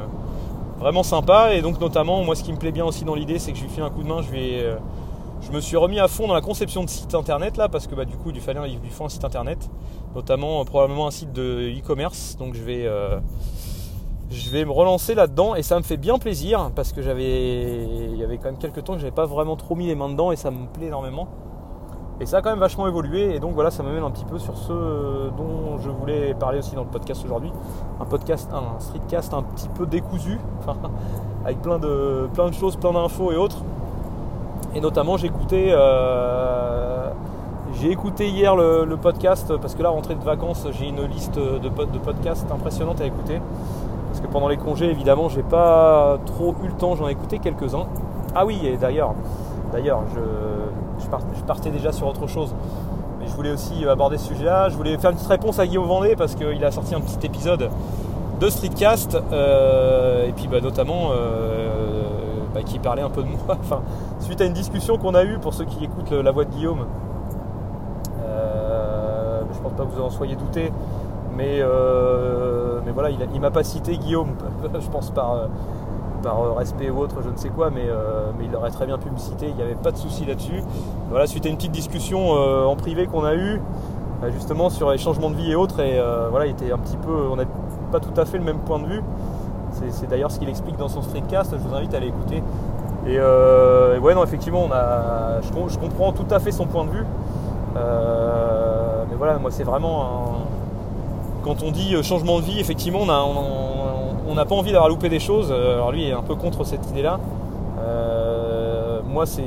vraiment 0.79 1.03
sympas. 1.03 1.51
Et 1.51 1.61
donc 1.61 1.81
notamment 1.81 2.23
moi 2.23 2.35
ce 2.35 2.43
qui 2.43 2.53
me 2.53 2.57
plaît 2.57 2.71
bien 2.71 2.85
aussi 2.85 3.03
dans 3.03 3.13
l'idée 3.13 3.37
c'est 3.37 3.51
que 3.51 3.57
je 3.57 3.63
lui 3.63 3.69
file 3.69 3.83
un 3.83 3.89
coup 3.89 4.01
de 4.01 4.07
main, 4.07 4.21
je 4.21 4.29
euh, 4.33 4.77
je 5.41 5.51
me 5.51 5.59
suis 5.59 5.75
remis 5.75 5.99
à 5.99 6.07
fond 6.07 6.25
dans 6.25 6.33
la 6.33 6.41
conception 6.41 6.85
de 6.85 6.89
site 6.89 7.13
internet 7.13 7.57
là 7.57 7.67
parce 7.67 7.85
que 7.85 7.95
bah, 7.95 8.05
du 8.05 8.15
coup 8.15 8.29
il 8.29 8.35
lui 8.35 8.41
fallait 8.41 8.61
il 8.71 8.79
lui 8.79 8.89
faut 8.89 9.03
un 9.03 9.09
site 9.09 9.25
internet, 9.25 9.69
notamment 10.15 10.63
probablement 10.63 11.07
un 11.07 11.11
site 11.11 11.33
de 11.33 11.69
e-commerce. 11.77 12.37
Donc 12.39 12.55
je 12.55 12.63
vais 12.63 12.87
je 14.29 14.63
me 14.63 14.71
relancer 14.71 15.15
là-dedans 15.15 15.55
et 15.55 15.63
ça 15.63 15.75
me 15.75 15.83
fait 15.83 15.97
bien 15.97 16.17
plaisir 16.17 16.71
parce 16.77 16.93
que 16.93 17.01
j'avais 17.01 17.83
il 17.83 18.15
y 18.15 18.23
avait 18.23 18.37
quand 18.37 18.45
même 18.45 18.57
quelques 18.57 18.85
temps 18.85 18.93
que 18.93 18.99
j'avais 18.99 19.11
pas 19.11 19.25
vraiment 19.25 19.57
trop 19.57 19.75
mis 19.75 19.87
les 19.87 19.95
mains 19.95 20.07
dedans 20.07 20.31
et 20.31 20.37
ça 20.37 20.49
me 20.49 20.67
plaît 20.67 20.87
énormément. 20.87 21.27
Et 22.21 22.27
ça 22.27 22.37
a 22.37 22.41
quand 22.43 22.51
même 22.51 22.59
vachement 22.59 22.87
évolué. 22.87 23.35
Et 23.35 23.39
donc 23.39 23.55
voilà, 23.55 23.71
ça 23.71 23.81
m'amène 23.81 24.03
un 24.03 24.11
petit 24.11 24.25
peu 24.25 24.37
sur 24.37 24.55
ce 24.55 24.71
dont 24.71 25.79
je 25.79 25.89
voulais 25.89 26.35
parler 26.35 26.59
aussi 26.59 26.75
dans 26.75 26.83
le 26.83 26.89
podcast 26.89 27.25
aujourd'hui. 27.25 27.51
Un 27.99 28.05
podcast, 28.05 28.47
un 28.53 28.79
streetcast 28.79 29.33
un 29.33 29.41
petit 29.41 29.67
peu 29.69 29.87
décousu, 29.87 30.39
avec 31.45 31.59
plein 31.63 31.79
de, 31.79 32.29
plein 32.31 32.47
de 32.47 32.53
choses, 32.53 32.75
plein 32.75 32.93
d'infos 32.93 33.31
et 33.31 33.37
autres. 33.37 33.57
Et 34.75 34.81
notamment, 34.81 35.17
j'ai 35.17 35.27
écouté, 35.27 35.69
euh, 35.71 37.09
j'ai 37.73 37.89
écouté 37.89 38.29
hier 38.29 38.55
le, 38.55 38.95
podcast 38.97 39.57
parce 39.57 39.73
que 39.73 39.81
là, 39.81 39.89
rentrée 39.89 40.13
de 40.13 40.23
vacances, 40.23 40.67
j'ai 40.73 40.89
une 40.89 41.03
liste 41.05 41.39
de, 41.39 41.57
de 41.57 41.97
podcasts 41.97 42.49
impressionnante 42.51 43.01
à 43.01 43.05
écouter. 43.05 43.41
Parce 44.09 44.21
que 44.21 44.27
pendant 44.27 44.47
les 44.47 44.57
congés, 44.57 44.91
évidemment, 44.91 45.27
j'ai 45.27 45.41
pas 45.41 46.19
trop 46.27 46.53
eu 46.63 46.67
le 46.67 46.73
temps, 46.73 46.95
j'en 46.95 47.07
ai 47.07 47.13
écouté 47.13 47.39
quelques-uns. 47.39 47.87
Ah 48.35 48.45
oui, 48.45 48.59
et 48.63 48.77
d'ailleurs, 48.77 49.15
d'ailleurs, 49.73 50.03
je, 50.13 50.21
je, 51.35 51.43
partais 51.43 51.69
déjà 51.69 51.91
sur 51.91 52.07
autre 52.07 52.27
chose. 52.27 52.53
Mais 53.19 53.27
je 53.27 53.33
voulais 53.33 53.51
aussi 53.51 53.85
aborder 53.85 54.17
ce 54.17 54.27
sujet-là. 54.27 54.69
Je 54.69 54.75
voulais 54.75 54.97
faire 54.97 55.11
une 55.11 55.17
petite 55.17 55.29
réponse 55.29 55.59
à 55.59 55.67
Guillaume 55.67 55.87
Vendée 55.87 56.15
parce 56.15 56.35
qu'il 56.35 56.63
a 56.63 56.71
sorti 56.71 56.95
un 56.95 57.01
petit 57.01 57.25
épisode 57.25 57.69
de 58.39 58.49
Streetcast 58.49 59.15
euh, 59.31 60.27
et 60.27 60.31
puis 60.31 60.47
bah, 60.47 60.59
notamment 60.61 61.11
euh, 61.11 61.69
bah, 62.55 62.63
qui 62.63 62.79
parlait 62.79 63.03
un 63.03 63.09
peu 63.09 63.21
de 63.21 63.27
moi. 63.27 63.37
Enfin, 63.49 63.81
suite 64.19 64.41
à 64.41 64.45
une 64.45 64.53
discussion 64.53 64.97
qu'on 64.97 65.13
a 65.13 65.23
eue 65.23 65.37
pour 65.37 65.53
ceux 65.53 65.65
qui 65.65 65.83
écoutent 65.83 66.11
la 66.11 66.31
voix 66.31 66.45
de 66.45 66.49
Guillaume. 66.49 66.85
Euh, 68.25 69.41
je 69.53 69.59
pense 69.59 69.73
pas 69.73 69.83
que 69.83 69.89
vous 69.89 70.01
en 70.01 70.09
soyez 70.09 70.35
douté, 70.35 70.71
mais, 71.37 71.61
mais 72.85 72.91
voilà, 72.91 73.11
il, 73.11 73.19
il 73.33 73.39
m'a 73.39 73.51
pas 73.51 73.63
cité 73.63 73.97
Guillaume, 73.97 74.31
je 74.79 74.89
pense 74.89 75.11
par 75.11 75.47
par 76.21 76.39
euh, 76.39 76.53
respect 76.53 76.89
ou 76.89 76.99
autre, 76.99 77.15
je 77.23 77.29
ne 77.29 77.35
sais 77.35 77.49
quoi, 77.49 77.69
mais, 77.69 77.85
euh, 77.87 78.31
mais 78.37 78.45
il 78.45 78.55
aurait 78.55 78.71
très 78.71 78.85
bien 78.85 78.97
pu 78.97 79.09
me 79.09 79.17
citer, 79.17 79.47
il 79.49 79.55
n'y 79.55 79.61
avait 79.61 79.75
pas 79.75 79.91
de 79.91 79.97
souci 79.97 80.25
là-dessus. 80.25 80.63
Voilà, 81.09 81.27
suite 81.27 81.45
à 81.45 81.49
une 81.49 81.57
petite 81.57 81.71
discussion 81.71 82.35
euh, 82.35 82.65
en 82.65 82.75
privé 82.75 83.07
qu'on 83.07 83.23
a 83.23 83.35
eue, 83.35 83.61
justement 84.33 84.69
sur 84.69 84.91
les 84.91 84.97
changements 84.97 85.29
de 85.29 85.35
vie 85.35 85.51
et 85.51 85.55
autres, 85.55 85.79
et 85.79 85.99
voilà, 86.29 86.45
il 86.45 86.51
était 86.51 86.71
un 86.71 86.77
petit 86.77 86.97
peu, 86.97 87.11
on 87.31 87.35
n'a 87.35 87.45
pas 87.91 87.99
tout 87.99 88.13
à 88.17 88.25
fait 88.25 88.37
le 88.37 88.43
même 88.43 88.59
point 88.59 88.77
de 88.77 88.85
vue. 88.85 89.03
C'est 89.89 90.07
d'ailleurs 90.07 90.29
ce 90.29 90.37
qu'il 90.37 90.47
explique 90.47 90.77
dans 90.77 90.89
son 90.89 91.01
streetcast, 91.01 91.53
je 91.53 91.67
vous 91.67 91.73
invite 91.73 91.91
à 91.95 91.97
aller 91.97 92.09
écouter. 92.09 92.43
Et, 93.07 93.17
ouais, 93.17 94.13
non, 94.13 94.23
effectivement, 94.23 94.63
on 94.63 94.71
a, 94.71 95.41
je, 95.41 95.79
comprends 95.79 96.11
tout 96.11 96.27
à 96.29 96.39
fait 96.39 96.51
son 96.51 96.67
point 96.67 96.85
de 96.85 96.91
vue. 96.91 97.05
mais 97.73 99.15
voilà, 99.17 99.39
moi, 99.39 99.49
c'est 99.49 99.63
vraiment 99.63 100.45
Quand 101.43 101.63
on 101.63 101.71
dit 101.71 101.95
changement 102.03 102.37
de 102.41 102.43
vie, 102.43 102.59
effectivement, 102.59 102.99
on 103.01 103.09
a, 103.09 103.23
n'a 104.35 104.45
pas 104.45 104.55
envie 104.55 104.71
d'avoir 104.71 104.89
loupé 104.89 105.09
des 105.09 105.19
choses. 105.19 105.49
Euh, 105.51 105.75
alors 105.75 105.91
lui 105.91 106.07
est 106.07 106.13
un 106.13 106.21
peu 106.21 106.35
contre 106.35 106.63
cette 106.63 106.89
idée-là. 106.89 107.19
Euh, 107.79 109.01
moi 109.07 109.25
c'est. 109.25 109.43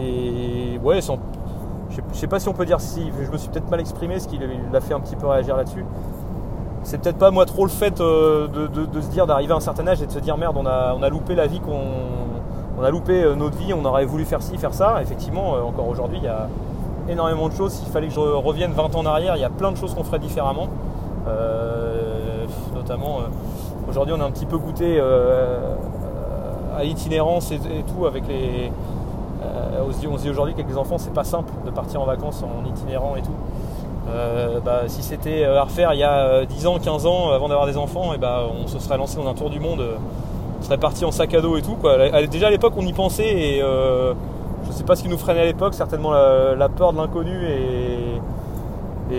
Ouais, 0.83 1.01
je 1.01 2.19
sais 2.19 2.27
pas 2.27 2.41
si 2.41 2.49
on 2.49 2.53
peut 2.53 2.67
dire 2.67 2.81
si. 2.81 3.11
Je 3.25 3.31
me 3.31 3.39
suis 3.39 3.49
peut-être 3.49 3.71
mal 3.71 3.81
exprimé, 3.81 4.19
ce 4.19 4.29
qui 4.29 4.39
l'a 4.73 4.81
fait 4.81 4.95
un 4.95 5.01
petit 5.01 5.17
peu 5.17 5.27
réagir 5.27 5.57
là-dessus. 5.57 5.85
C'est 6.83 7.01
peut-être 7.01 7.17
pas 7.17 7.31
moi 7.31 7.47
trop 7.47 7.65
le 7.65 7.71
fait 7.71 8.01
euh, 8.01 8.47
de, 8.47 9.01
se 9.01 9.09
dire 9.09 9.27
d'arriver 9.27 9.53
à 9.53 9.57
un 9.57 9.61
certain 9.61 9.87
âge 9.87 10.03
et 10.03 10.07
de 10.07 10.13
se 10.13 10.19
dire 10.19 10.37
merde, 10.37 10.57
on 10.59 10.67
a, 10.67 10.95
on 10.99 11.03
a 11.03 11.09
loupé 11.09 11.35
la 11.35 11.47
vie 11.47 11.61
qu'on. 11.61 11.81
On 12.77 12.83
a 12.83 12.91
loupé 12.91 13.25
notre 13.37 13.57
vie, 13.57 13.73
on 13.73 13.85
aurait 13.85 14.05
voulu 14.05 14.25
faire 14.25 14.43
ci, 14.43 14.59
faire 14.59 14.75
ça. 14.75 15.01
Effectivement, 15.01 15.53
encore 15.65 15.87
aujourd'hui, 15.87 16.19
il 16.19 16.25
y 16.25 16.29
a 16.29 16.49
énormément 17.09 17.49
de 17.49 17.55
choses. 17.55 17.73
S'il 17.73 17.87
fallait 17.87 18.09
que 18.09 18.15
je 18.15 18.19
revienne 18.19 18.73
20 18.73 18.97
ans 18.97 18.99
en 18.99 19.07
arrière, 19.07 19.37
il 19.37 19.41
y 19.41 19.45
a 19.45 19.49
plein 19.49 19.71
de 19.71 19.77
choses 19.77 19.95
qu'on 19.95 20.03
ferait 20.03 20.19
différemment. 20.19 20.69
notamment 22.75 23.21
Aujourd'hui, 23.95 24.17
on 24.19 24.21
a 24.21 24.25
un 24.25 24.33
petit 24.33 24.45
peu 24.45 24.59
goûté 24.59 24.97
euh, 24.99 25.77
à 26.77 26.83
l'itinérance 26.83 27.53
et, 27.53 27.61
tout 27.95 28.07
avec 28.07 28.27
les. 28.27 28.73
Euh, 29.41 29.85
on 29.89 29.93
se 29.93 30.01
dit, 30.01 30.29
aujourd'hui 30.29 30.53
qu'avec 30.55 30.69
les 30.69 30.77
enfants, 30.77 30.99
c'est 30.99 31.15
pas 31.15 31.23
simple 31.23 31.53
de 31.65 31.71
partir 31.71 32.03
en 32.03 32.05
vacances 32.05 32.43
en 32.43 32.69
itinérant 32.69 33.15
et 33.15 33.23
tout. 33.23 33.37
Euh, 34.11 34.59
bah, 34.59 34.81
si 34.89 35.01
c'était 35.05 35.45
à 35.45 35.63
refaire 35.63 35.95
il 35.95 36.01
y 36.01 36.03
a 36.03 36.45
10 36.45 36.67
ans, 36.67 36.81
15 36.81 37.07
ans 37.07 37.31
avant 37.31 37.47
d'avoir 37.47 37.69
des 37.69 37.77
enfants, 37.77 38.13
et 38.13 38.19
bah, 38.19 38.43
on 38.61 38.67
se 38.67 38.81
serait 38.81 38.97
lancé 38.97 39.15
dans 39.15 39.29
un 39.29 39.35
tour 39.35 39.49
du 39.49 39.61
monde, 39.61 39.85
on 40.61 40.65
serait 40.65 40.79
parti 40.79 41.05
en 41.05 41.13
sac 41.13 41.33
à 41.33 41.41
dos 41.41 41.57
et 41.57 41.63
tout. 41.63 41.77
Déjà 42.33 42.49
à 42.49 42.51
l'époque 42.51 42.73
on 42.77 42.85
y 42.85 42.93
pensait 42.93 43.29
et 43.29 43.61
je 43.61 44.73
sais 44.73 44.83
pas 44.83 44.97
ce 44.97 45.05
qui 45.05 45.09
nous 45.09 45.19
freinait 45.19 45.43
à 45.43 45.47
l'époque, 45.47 45.75
certainement 45.75 46.11
la, 46.11 46.69
peur 46.69 46.93
de 46.95 46.99
l'inconnu 46.99 47.47
et, 47.47 47.84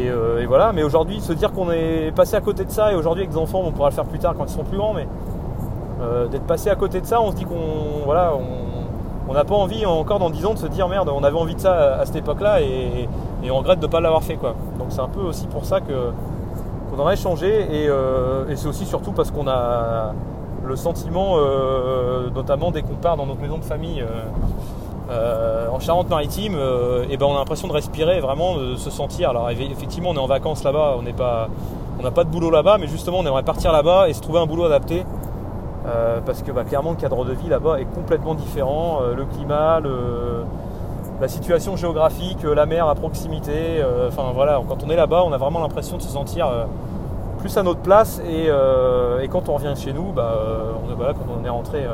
euh, 0.08 0.42
et, 0.42 0.46
voilà, 0.46 0.72
mais 0.74 0.84
aujourd'hui, 0.84 1.20
se 1.22 1.34
dire 1.34 1.52
qu'on 1.52 1.72
est 1.72 2.12
passé 2.16 2.36
à 2.36 2.42
côté 2.42 2.66
de 2.66 2.72
ça, 2.72 2.92
et 2.92 2.96
aujourd'hui 2.96 3.24
avec 3.24 3.32
des 3.32 3.38
enfants, 3.38 3.62
on 3.66 3.72
pourra 3.72 3.90
le 3.90 3.96
faire 3.96 4.06
plus 4.06 4.20
tard 4.20 4.36
quand 4.38 4.46
ils 4.46 4.52
seront 4.52 4.64
plus 4.64 4.78
grands, 4.78 4.94
mais 4.94 5.08
euh, 6.02 6.28
d'être 6.28 6.46
passé 6.46 6.70
à 6.70 6.76
côté 6.76 7.02
de 7.02 7.06
ça, 7.06 7.22
on 7.22 7.32
se 7.32 7.36
dit 7.36 7.46
qu'on 7.46 8.04
voilà, 8.06 8.34
on 9.28 9.34
n'a 9.34 9.44
pas 9.44 9.56
envie 9.56 9.86
encore 9.86 10.20
dans 10.20 10.30
10 10.30 10.46
ans 10.46 10.54
de 10.54 10.60
se 10.60 10.68
dire 10.68 10.88
merde, 10.88 11.10
on 11.10 11.24
avait 11.24 11.38
envie 11.38 11.56
de 11.56 11.60
ça 11.60 11.96
à, 11.96 12.06
cette 12.06 12.18
époque-là 12.18 12.62
et, 12.62 13.08
on 13.50 13.58
regrette 13.58 13.80
de 13.80 13.86
ne 13.86 13.92
pas 13.92 14.00
l'avoir 14.00 14.24
fait. 14.24 14.38
Donc 14.78 14.88
c'est 14.90 15.02
un 15.02 15.08
peu 15.08 15.22
aussi 15.22 15.46
pour 15.48 15.66
ça 15.66 15.80
qu'on 15.80 17.00
aurait 17.00 17.16
changé 17.16 17.68
euh, 17.72 18.48
et, 18.50 18.56
c'est 18.56 18.68
aussi 18.68 18.86
surtout 18.86 19.12
parce 19.12 19.32
qu'on 19.32 19.48
a 19.48 20.14
le 20.66 20.76
sentiment, 20.76 21.36
euh, 21.38 22.30
notamment 22.34 22.72
dès 22.72 22.82
qu'on 22.82 22.96
part 22.96 23.18
dans 23.18 23.28
notre 23.28 23.42
maison 23.42 23.58
de 23.58 23.64
famille 23.64 24.04
euh, 25.10 25.68
en 25.70 25.80
Charente-Maritime, 25.80 26.58
et 27.10 27.18
ben 27.18 27.26
on 27.26 27.36
a 27.36 27.40
l'impression 27.40 27.68
de 27.68 27.74
respirer, 27.74 28.20
vraiment 28.20 28.58
de 28.58 28.76
se 28.76 28.90
sentir. 28.90 29.30
Alors 29.30 29.50
effectivement 29.50 30.10
on 30.10 30.16
est 30.16 30.20
en 30.20 30.28
vacances 30.28 30.64
là-bas, 30.64 30.96
on 30.98 31.04
n'est 31.04 31.14
pas. 31.14 31.50
On 31.98 32.04
n'a 32.04 32.12
pas 32.12 32.26
de 32.26 32.30
boulot 32.30 32.52
là-bas, 32.52 32.78
mais 32.78 32.88
justement 32.88 33.20
on 33.20 33.26
aimerait 33.26 33.44
partir 33.44 33.72
là-bas 33.72 34.10
et 34.10 34.14
se 34.14 34.22
trouver 34.22 34.40
un 34.40 34.46
boulot 34.46 34.66
adapté. 34.66 35.06
Euh, 35.88 36.20
parce 36.26 36.42
que 36.42 36.52
bah, 36.52 36.64
clairement 36.64 36.92
le 36.92 36.96
cadre 36.96 37.26
de 37.26 37.34
vie 37.34 37.48
là-bas 37.48 37.80
est 37.80 37.86
complètement 37.86 38.34
différent. 38.34 39.02
Euh, 39.02 39.16
le 39.16 39.26
climat, 39.26 39.80
la 41.22 41.28
situation 41.28 41.76
géographique, 41.76 42.44
euh, 42.44 42.56
la 42.56 42.66
mer 42.66 42.88
à 42.88 42.96
proximité. 42.96 43.84
Enfin 44.08 44.32
voilà, 44.34 44.60
quand 44.68 44.84
on 44.84 44.90
est 44.90 44.96
là-bas, 44.96 45.24
on 45.26 45.32
a 45.32 45.38
vraiment 45.38 45.60
l'impression 45.60 45.98
de 45.98 46.02
se 46.02 46.10
sentir 46.10 46.50
plus 47.40 47.56
à 47.58 47.64
notre 47.64 47.82
place. 47.82 48.22
Et, 48.28 48.50
quand 49.30 49.50
on 49.50 49.56
revient 49.56 49.74
chez 49.76 49.94
nous, 49.94 50.12
bah, 50.12 50.34
quand 50.98 51.28
on 51.40 51.46
est 51.46 51.50
rentré 51.50 51.86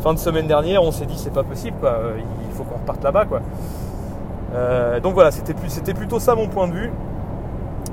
fin 0.00 0.14
de 0.14 0.18
semaine 0.18 0.46
dernière, 0.46 0.82
on 0.82 0.90
s'est 0.92 1.06
dit 1.06 1.16
c'est 1.16 1.32
pas 1.32 1.42
possible, 1.42 1.76
il 2.48 2.54
faut 2.54 2.64
qu'on 2.64 2.78
reparte 2.78 3.02
là-bas. 3.02 3.24
Quoi. 3.26 3.40
donc 5.00 5.14
voilà, 5.14 5.30
c'était, 5.30 5.94
plutôt 5.94 6.18
ça 6.18 6.34
mon 6.34 6.48
point 6.48 6.68
de 6.68 6.72
vue. 6.72 6.92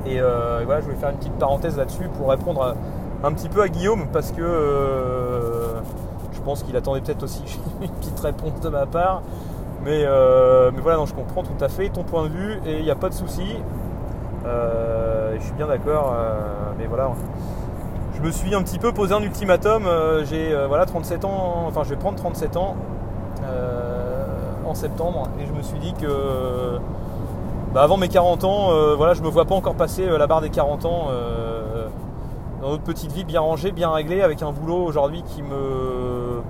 Et, 0.06 0.20
voilà, 0.20 0.80
je 0.80 0.86
voulais 0.86 0.98
faire 0.98 1.10
une 1.10 1.18
petite 1.18 1.34
parenthèse 1.34 1.78
là-dessus 1.78 2.10
pour 2.18 2.30
répondre 2.30 2.76
un 3.24 3.32
petit 3.32 3.48
peu 3.48 3.62
à 3.62 3.70
Guillaume 3.70 4.08
parce 4.12 4.32
que 4.32 4.42
euh, 4.42 5.80
je 6.34 6.42
pense 6.42 6.64
qu'il 6.64 6.76
attendait 6.76 7.02
peut-être 7.02 7.24
aussi 7.24 7.44
une 7.82 7.90
petite 7.90 8.20
réponse 8.20 8.60
de 8.62 8.70
ma 8.70 8.86
part. 8.86 9.24
Mais, 9.84 10.04
euh, 10.06 10.72
mais 10.74 10.82
voilà, 10.82 10.98
non, 10.98 11.06
je 11.06 11.14
comprends 11.14 11.44
tout 11.44 11.62
à 11.62 11.68
fait 11.68 11.90
ton 11.90 12.04
point 12.04 12.24
de 12.24 12.30
vue 12.30 12.60
et 12.66 12.80
il 12.80 12.84
n'y 12.84 12.92
a 12.92 12.96
pas 12.96 13.10
de 13.10 13.14
souci. 13.14 13.58
Euh, 14.46 15.36
je 15.38 15.44
suis 15.44 15.54
bien 15.54 15.68
d'accord, 15.68 16.16
mais 16.78 16.86
voilà. 16.86 17.12
Me 18.24 18.32
suis 18.32 18.56
un 18.56 18.64
petit 18.64 18.80
peu 18.80 18.92
posé 18.92 19.14
un 19.14 19.22
ultimatum. 19.22 19.88
J'ai 20.30 20.56
voilà 20.68 20.86
37 20.86 21.26
ans, 21.26 21.66
enfin 21.68 21.84
je 21.84 21.90
vais 21.90 21.96
prendre 21.96 22.18
37 22.18 22.58
ans 22.58 22.76
en 24.66 24.74
septembre 24.74 25.30
et 25.40 25.46
je 25.46 25.52
me 25.52 25.62
suis 25.62 25.78
dit 25.80 25.94
que 25.94 26.80
bah, 27.74 27.84
avant 27.84 27.98
mes 27.98 28.08
40 28.08 28.44
ans, 28.44 28.96
voilà, 28.96 29.14
je 29.14 29.22
me 29.22 29.30
vois 29.30 29.46
pas 29.46 29.56
encore 29.56 29.76
passer 29.76 30.06
la 30.06 30.28
barre 30.28 30.42
des 30.42 30.50
40 30.50 30.86
ans 30.86 31.08
dans 32.64 32.70
notre 32.70 32.84
petite 32.84 33.12
vie 33.12 33.26
bien 33.26 33.42
rangée, 33.42 33.74
bien 33.74 33.92
réglée, 33.92 34.22
avec 34.22 34.42
un 34.42 34.52
boulot 34.52 34.84
aujourd'hui 34.86 35.22
qui 35.24 35.44
me 35.44 36.42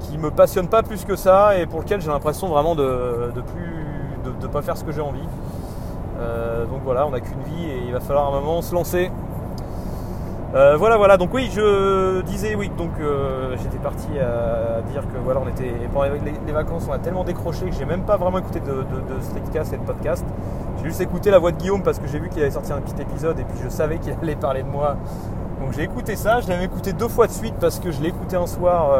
qui 0.00 0.18
me 0.18 0.30
passionne 0.30 0.68
pas 0.68 0.82
plus 0.82 1.04
que 1.04 1.16
ça 1.16 1.58
et 1.58 1.64
pour 1.64 1.80
lequel 1.80 2.02
j'ai 2.02 2.10
l'impression 2.10 2.48
vraiment 2.48 2.74
de, 2.74 3.32
de 3.34 3.40
plus 3.40 3.74
de, 4.40 4.46
pas 4.46 4.62
faire 4.62 4.76
ce 4.76 4.84
que 4.84 4.92
j'ai 4.92 5.00
envie. 5.00 5.26
Euh, 6.20 6.66
donc 6.66 6.80
voilà, 6.84 7.06
on 7.06 7.10
n'a 7.10 7.20
qu'une 7.20 7.42
vie 7.42 7.64
et 7.64 7.82
il 7.86 7.92
va 7.92 8.00
falloir 8.00 8.28
un 8.28 8.40
moment 8.40 8.62
se 8.62 8.74
lancer. 8.74 9.10
Euh, 10.54 10.76
voilà, 10.76 10.96
voilà. 10.96 11.16
Donc 11.16 11.34
oui, 11.34 11.50
je 11.52 12.20
disais 12.22 12.54
oui. 12.54 12.70
Donc 12.78 12.92
euh, 13.00 13.56
j'étais 13.60 13.78
parti 13.78 14.06
à 14.18 14.82
dire 14.82 15.02
que 15.02 15.18
voilà, 15.18 15.40
on 15.44 15.48
était 15.48 15.72
pendant 15.92 16.12
les, 16.12 16.52
vacances, 16.52 16.86
on 16.88 16.92
a 16.92 16.98
tellement 16.98 17.24
décroché 17.24 17.66
que 17.66 17.74
j'ai 17.74 17.84
même 17.84 18.02
pas 18.02 18.16
vraiment 18.16 18.38
écouté 18.38 18.60
de, 18.60 18.66
de, 18.66 19.14
de 19.14 19.20
streetcast 19.20 19.72
et 19.72 19.78
de 19.78 19.82
podcast. 19.82 20.24
J'ai 20.78 20.84
juste 20.84 21.00
écouté 21.00 21.30
la 21.30 21.38
voix 21.38 21.50
de 21.50 21.56
Guillaume 21.56 21.82
parce 21.82 21.98
que 21.98 22.06
j'ai 22.06 22.20
vu 22.20 22.28
qu'il 22.28 22.40
avait 22.40 22.52
sorti 22.52 22.72
un 22.72 22.80
petit 22.80 23.00
épisode 23.02 23.38
et 23.40 23.44
puis 23.44 23.58
je 23.64 23.68
savais 23.68 23.98
qu'il 23.98 24.12
allait 24.22 24.36
parler 24.36 24.62
de 24.62 24.68
moi. 24.68 24.96
Donc 25.60 25.72
j'ai 25.72 25.82
écouté 25.82 26.14
ça. 26.14 26.40
Je 26.40 26.48
l'avais 26.48 26.66
écouté 26.66 26.92
deux 26.92 27.08
fois 27.08 27.26
de 27.26 27.32
suite 27.32 27.54
parce 27.60 27.80
que 27.80 27.90
je 27.90 28.00
l'ai 28.00 28.10
écouté 28.10 28.36
un 28.36 28.46
soir. 28.46 28.96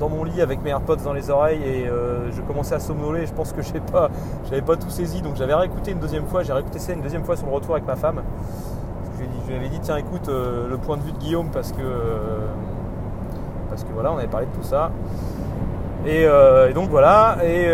Dans 0.00 0.08
mon 0.08 0.24
lit 0.24 0.40
avec 0.40 0.62
mes 0.62 0.70
AirPods 0.70 0.96
dans 0.96 1.12
les 1.12 1.30
oreilles 1.30 1.62
et 1.62 1.86
je 1.86 2.40
commençais 2.42 2.74
à 2.74 2.80
somnoler. 2.80 3.26
Je 3.26 3.32
pense 3.32 3.52
que 3.52 3.62
je 3.62 3.72
pas, 3.92 4.10
j'avais 4.48 4.62
pas 4.62 4.76
tout 4.76 4.90
saisi, 4.90 5.22
donc 5.22 5.36
j'avais 5.36 5.54
réécouté 5.54 5.92
une 5.92 6.00
deuxième 6.00 6.26
fois. 6.26 6.42
J'ai 6.42 6.52
réécouté 6.52 6.78
ça 6.78 6.92
une 6.92 7.02
deuxième 7.02 7.24
fois 7.24 7.36
sur 7.36 7.46
le 7.46 7.52
retour 7.52 7.74
avec 7.74 7.86
ma 7.86 7.96
femme. 7.96 8.22
Je 9.50 9.56
lui 9.56 9.66
avais 9.66 9.68
dit 9.68 9.80
tiens 9.80 9.96
écoute 9.96 10.28
euh, 10.28 10.68
le 10.68 10.78
point 10.78 10.96
de 10.96 11.02
vue 11.02 11.10
de 11.12 11.18
Guillaume 11.18 11.48
parce 11.52 11.72
que 11.72 11.82
euh, 11.82 12.46
parce 13.68 13.82
que 13.82 13.92
voilà 13.92 14.12
on 14.12 14.18
avait 14.18 14.28
parlé 14.28 14.46
de 14.46 14.52
tout 14.52 14.62
ça. 14.62 14.92
Et, 16.06 16.24
euh, 16.24 16.72
donc 16.72 16.88
voilà. 16.88 17.36
Et, 17.44 17.68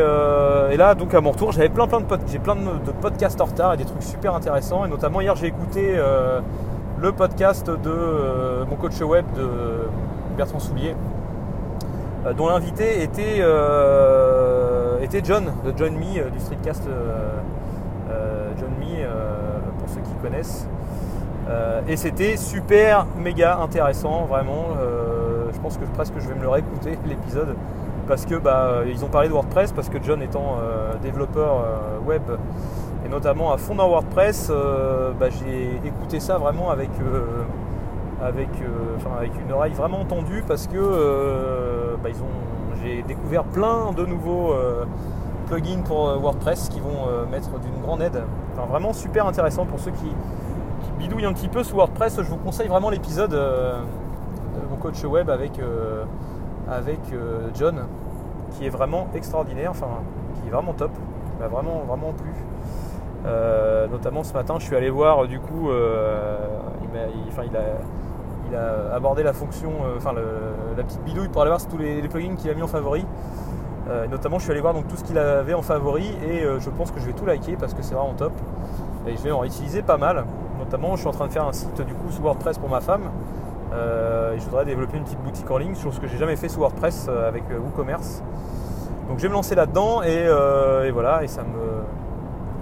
là 0.77 0.95
donc 0.95 1.15
à 1.15 1.21
mon 1.21 1.33
retour 1.33 1.53
j'avais 1.53 1.69
plein 1.69 1.87
plein 1.87 2.01
de 2.01 2.07
j'ai 2.27 2.39
plein 2.39 2.57
de, 2.57 2.93
podcasts 3.01 3.41
en 3.41 3.45
retard 3.45 3.75
et 3.75 3.77
des 3.77 3.85
trucs 3.85 4.03
super 4.03 4.35
intéressants. 4.35 4.87
Et 4.87 4.89
notamment 4.89 5.21
hier 5.21 5.37
j'ai 5.37 5.49
écouté 5.49 5.97
le 6.99 7.13
podcast 7.13 7.69
de 7.69 8.65
mon 8.69 8.77
coach 8.77 8.99
web 9.03 9.27
de 9.37 9.49
Bertrand 10.37 10.59
Soulier 10.59 10.95
dont 12.35 12.49
l'invité 12.49 13.03
était, 13.03 13.43
était 15.03 15.21
John 15.25 15.53
de 15.65 15.73
John 15.77 15.95
Me 15.95 16.31
du 16.31 16.41
streetcast 16.41 16.89
John 18.59 18.71
Me 18.81 19.07
pour 19.79 19.89
ceux 19.89 20.01
qui 20.01 20.15
connaissent 20.23 20.67
euh, 21.49 21.81
et 21.87 21.97
c'était 21.97 22.37
super 22.37 23.07
méga 23.19 23.59
intéressant, 23.59 24.25
vraiment. 24.25 24.69
Euh, 24.81 25.47
je 25.53 25.61
pense 25.61 25.77
que 25.77 25.85
presque 25.85 26.15
je 26.19 26.29
vais 26.29 26.35
me 26.35 26.43
le 26.43 26.49
réécouter 26.49 26.99
l'épisode 27.07 27.55
parce 28.09 28.25
que 28.25 28.35
bah, 28.37 28.83
ils 28.87 29.05
ont 29.05 29.09
parlé 29.09 29.29
de 29.29 29.33
WordPress 29.33 29.73
parce 29.73 29.89
que 29.89 29.99
John 30.03 30.23
étant 30.23 30.59
euh, 30.61 30.95
développeur 31.03 31.65
web 32.05 32.23
et 33.05 33.09
notamment 33.09 33.53
à 33.53 33.57
fond 33.57 33.75
dans 33.75 33.89
WordPress, 33.89 34.51
bah, 35.19 35.27
j'ai 35.31 35.81
écouté 35.87 36.21
ça 36.21 36.39
vraiment 36.39 36.71
avec 36.71 36.91
avec, 38.23 38.49
avec 39.19 39.33
une 39.45 39.53
oreille 39.53 39.73
vraiment 39.73 40.05
tendue 40.05 40.43
parce 40.47 40.67
que 40.67 40.79
bah, 42.13 42.77
j'ai 42.83 43.03
découvert 43.03 43.45
plein 43.45 43.93
de 43.93 44.05
nouveaux 44.05 44.55
plugins 45.47 45.83
pour 45.83 46.09
WordPress 46.19 46.69
qui 46.69 46.81
vont 46.81 47.27
mettre 47.31 47.59
d'une 47.59 47.81
grande 47.83 48.03
aide. 48.03 48.23
Enfin, 48.53 48.67
vraiment 48.67 48.93
super 48.93 49.27
intéressant 49.27 49.65
pour 49.65 49.81
ceux 49.81 49.93
qui 49.93 50.13
bidouille 50.99 51.25
un 51.25 51.33
petit 51.33 51.49
peu 51.49 51.63
sous 51.63 51.77
WordPress, 51.77 52.17
je 52.17 52.29
vous 52.29 52.37
conseille 52.37 52.69
vraiment 52.69 52.91
l'épisode 52.91 53.35
euh, 53.35 53.81
de 53.81 54.69
mon 54.71 54.77
coach 54.77 55.03
web 55.05 55.31
avec, 55.31 55.59
euh, 55.59 56.05
avec 56.69 57.01
euh, 57.13 57.49
John, 57.55 57.87
qui 58.53 58.67
est 58.67 58.71
vraiment 58.71 59.09
extraordinaire, 59.15 59.71
enfin 59.71 60.03
qui 60.35 60.49
est 60.49 60.51
vraiment 60.51 60.73
top, 60.73 60.93
qui 60.93 61.43
m'a 61.43 61.49
vraiment 61.49 61.83
vraiment 61.87 62.13
plu. 62.13 62.33
notamment 63.91 64.25
ce 64.25 64.33
matin, 64.33 64.57
je 64.59 64.65
suis 64.65 64.77
allé 64.77 64.91
voir 64.91 65.27
du 65.27 65.41
coup, 65.41 65.71
a, 65.71 67.45
il, 67.45 67.57
a, 67.57 67.61
il, 68.49 68.57
a, 68.57 68.95
abordé 68.95 69.23
la 69.23 69.33
fonction, 69.33 69.71
enfin 69.97 70.13
la 70.13 70.83
petite 70.83 71.03
bidouille 71.05 71.29
pour 71.29 71.43
aller 71.43 71.51
voir 71.51 71.67
tous 71.67 71.79
les, 71.79 72.09
plugins 72.09 72.37
qu'il 72.37 72.51
a 72.51 72.55
mis 72.55 72.63
en 72.63 72.69
favori. 72.69 73.05
notamment, 74.11 74.39
je 74.39 74.45
suis 74.45 74.53
allé 74.53 74.61
voir 74.61 74.75
donc 74.75 74.89
tout 74.89 74.97
ce 74.97 75.05
qu'il 75.05 75.19
avait 75.19 75.55
en 75.55 75.63
favori 75.63 76.07
et 76.25 76.43
je 76.59 76.71
pense 76.71 76.91
que 76.91 77.01
je 77.01 77.07
vais 77.07 77.13
tout 77.13 77.27
liker 77.27 77.57
parce 77.57 77.75
que 77.75 77.83
c'est 77.83 77.95
vraiment 77.95 78.15
top. 78.15 78.33
Et 79.07 79.17
je 79.17 79.23
vais 79.23 79.31
en 79.31 79.45
utiliser 79.45 79.83
pas 79.83 79.97
mal. 79.97 80.25
Notamment, 80.59 80.97
je 80.97 81.01
suis 81.01 81.09
en 81.09 81.13
train 81.13 81.27
de 81.27 81.33
faire 81.33 81.47
un 81.47 81.53
site 81.53 81.81
du 81.83 81.95
coup 81.95 82.11
sous 82.11 82.23
WordPress 82.23 82.59
pour 82.59 82.69
ma 82.69 82.81
femme. 82.81 83.11
Euh, 83.73 84.35
et 84.35 84.39
je 84.39 84.45
voudrais 84.45 84.65
développer 84.65 84.97
une 84.97 85.05
petite 85.05 85.21
boutique 85.21 85.51
en 85.51 85.59
ligne, 85.59 85.75
chose 85.75 85.99
que 85.99 86.07
j'ai 86.07 86.19
jamais 86.19 86.37
fait 86.37 86.49
sous 86.49 86.61
WordPress 86.61 87.07
euh, 87.09 87.29
avec 87.29 87.45
euh, 87.51 87.59
WooCommerce. 87.59 88.23
Donc 89.09 89.19
je 89.19 89.23
vais 89.23 89.29
me 89.29 89.35
lancer 89.35 89.55
là-dedans 89.55 90.03
et, 90.03 90.29
voilà, 90.91 91.23
et 91.23 91.29
ça 91.29 91.43
me 91.43 91.85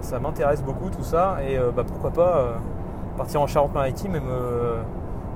ça 0.03 0.19
m'intéresse 0.19 0.63
beaucoup 0.63 0.91
tout 0.91 1.03
ça. 1.03 1.39
Et 1.49 1.59
bah, 1.75 1.85
pourquoi 1.87 2.11
pas 2.11 2.59
partir 3.17 3.41
en 3.41 3.47
Charente-Maritime 3.47 4.17
et 4.17 4.21
me, 4.21 4.75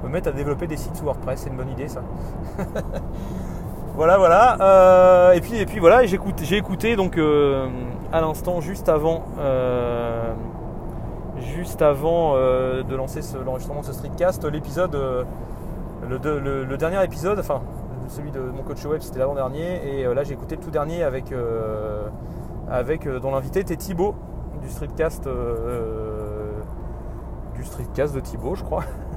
mettre 0.07 0.29
à 0.29 0.33
développer 0.33 0.67
des 0.67 0.77
sites 0.77 0.97
sous 0.97 1.05
WordPress, 1.05 1.41
c'est 1.41 1.51
une 1.51 1.57
bonne 1.57 1.71
idée 1.71 1.89
ça. 1.89 2.03
voilà, 3.97 4.19
voilà. 4.19 5.35
et 5.35 5.41
puis 5.41 5.57
et 5.57 5.67
puis 5.67 5.81
voilà, 5.81 6.05
j'ai 6.07 6.57
écouté, 6.57 6.97
donc 6.97 7.19
à 8.13 8.21
l'instant 8.21 8.61
juste 8.61 8.89
avant 8.89 9.25
juste 11.41 11.83
avant 11.83 12.35
euh, 12.37 12.83
de 12.83 12.95
lancer 12.95 13.21
l'enregistrement 13.45 13.81
de 13.81 13.87
ce 13.87 13.93
streetcast, 13.93 14.45
l'épisode, 14.45 14.95
euh, 14.95 15.25
le, 16.09 16.77
dernier 16.77 17.03
épisode, 17.05 17.39
enfin 17.39 17.63
celui 18.09 18.31
de 18.31 18.41
mon 18.41 18.63
coach 18.63 18.85
web, 18.85 19.01
c'était 19.03 19.19
l'avant-dernier, 19.19 20.01
et 20.01 20.07
euh, 20.07 20.15
là 20.15 20.25
j'ai 20.25 20.33
écouté 20.33 20.57
le 20.57 20.63
tout 20.63 20.71
dernier 20.71 21.03
avec, 21.03 21.33
avec 22.71 23.09
dont 23.09 23.31
l'invité 23.31 23.61
était 23.61 23.77
Thibaut 23.77 24.15
du 24.63 24.69
streetcast, 24.69 25.29
du 27.55 27.65
streetcast 27.65 28.15
de 28.15 28.21
Thibaut, 28.21 28.55
je 28.55 28.65
crois, 28.65 28.85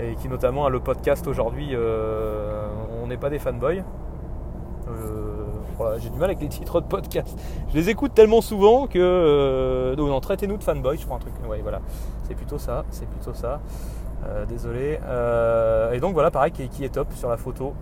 et 0.00 0.14
qui 0.16 0.28
notamment 0.28 0.66
a 0.66 0.70
le 0.70 0.80
podcast 0.80 1.26
aujourd'hui. 1.26 1.76
on 1.76 3.06
n'est 3.06 3.16
pas 3.16 3.30
des 3.30 3.38
fanboys 3.38 3.84
j'ai 5.98 6.10
du 6.10 6.18
mal 6.18 6.30
avec 6.30 6.40
les 6.40 6.48
titres 6.48 6.80
de 6.80 6.86
podcast. 6.86 7.38
Je 7.68 7.74
les 7.74 7.90
écoute 7.90 8.14
tellement 8.14 8.40
souvent 8.40 8.86
que. 8.86 8.98
Euh, 8.98 9.96
non, 9.96 10.20
traitez-nous 10.20 10.56
de 10.56 10.62
fanboy, 10.62 10.96
je 10.98 11.04
crois 11.04 11.16
un 11.16 11.20
truc. 11.20 11.34
Ouais, 11.48 11.60
voilà. 11.62 11.80
C'est 12.24 12.34
plutôt 12.34 12.58
ça. 12.58 12.84
C'est 12.90 13.08
plutôt 13.08 13.34
ça. 13.34 13.60
Euh, 14.24 14.46
désolé. 14.46 14.98
Euh, 15.04 15.92
et 15.92 16.00
donc 16.00 16.14
voilà, 16.14 16.30
pareil, 16.30 16.52
qui, 16.52 16.84
est 16.84 16.88
top 16.88 17.12
sur 17.14 17.28
la 17.28 17.36
photo. 17.36 17.74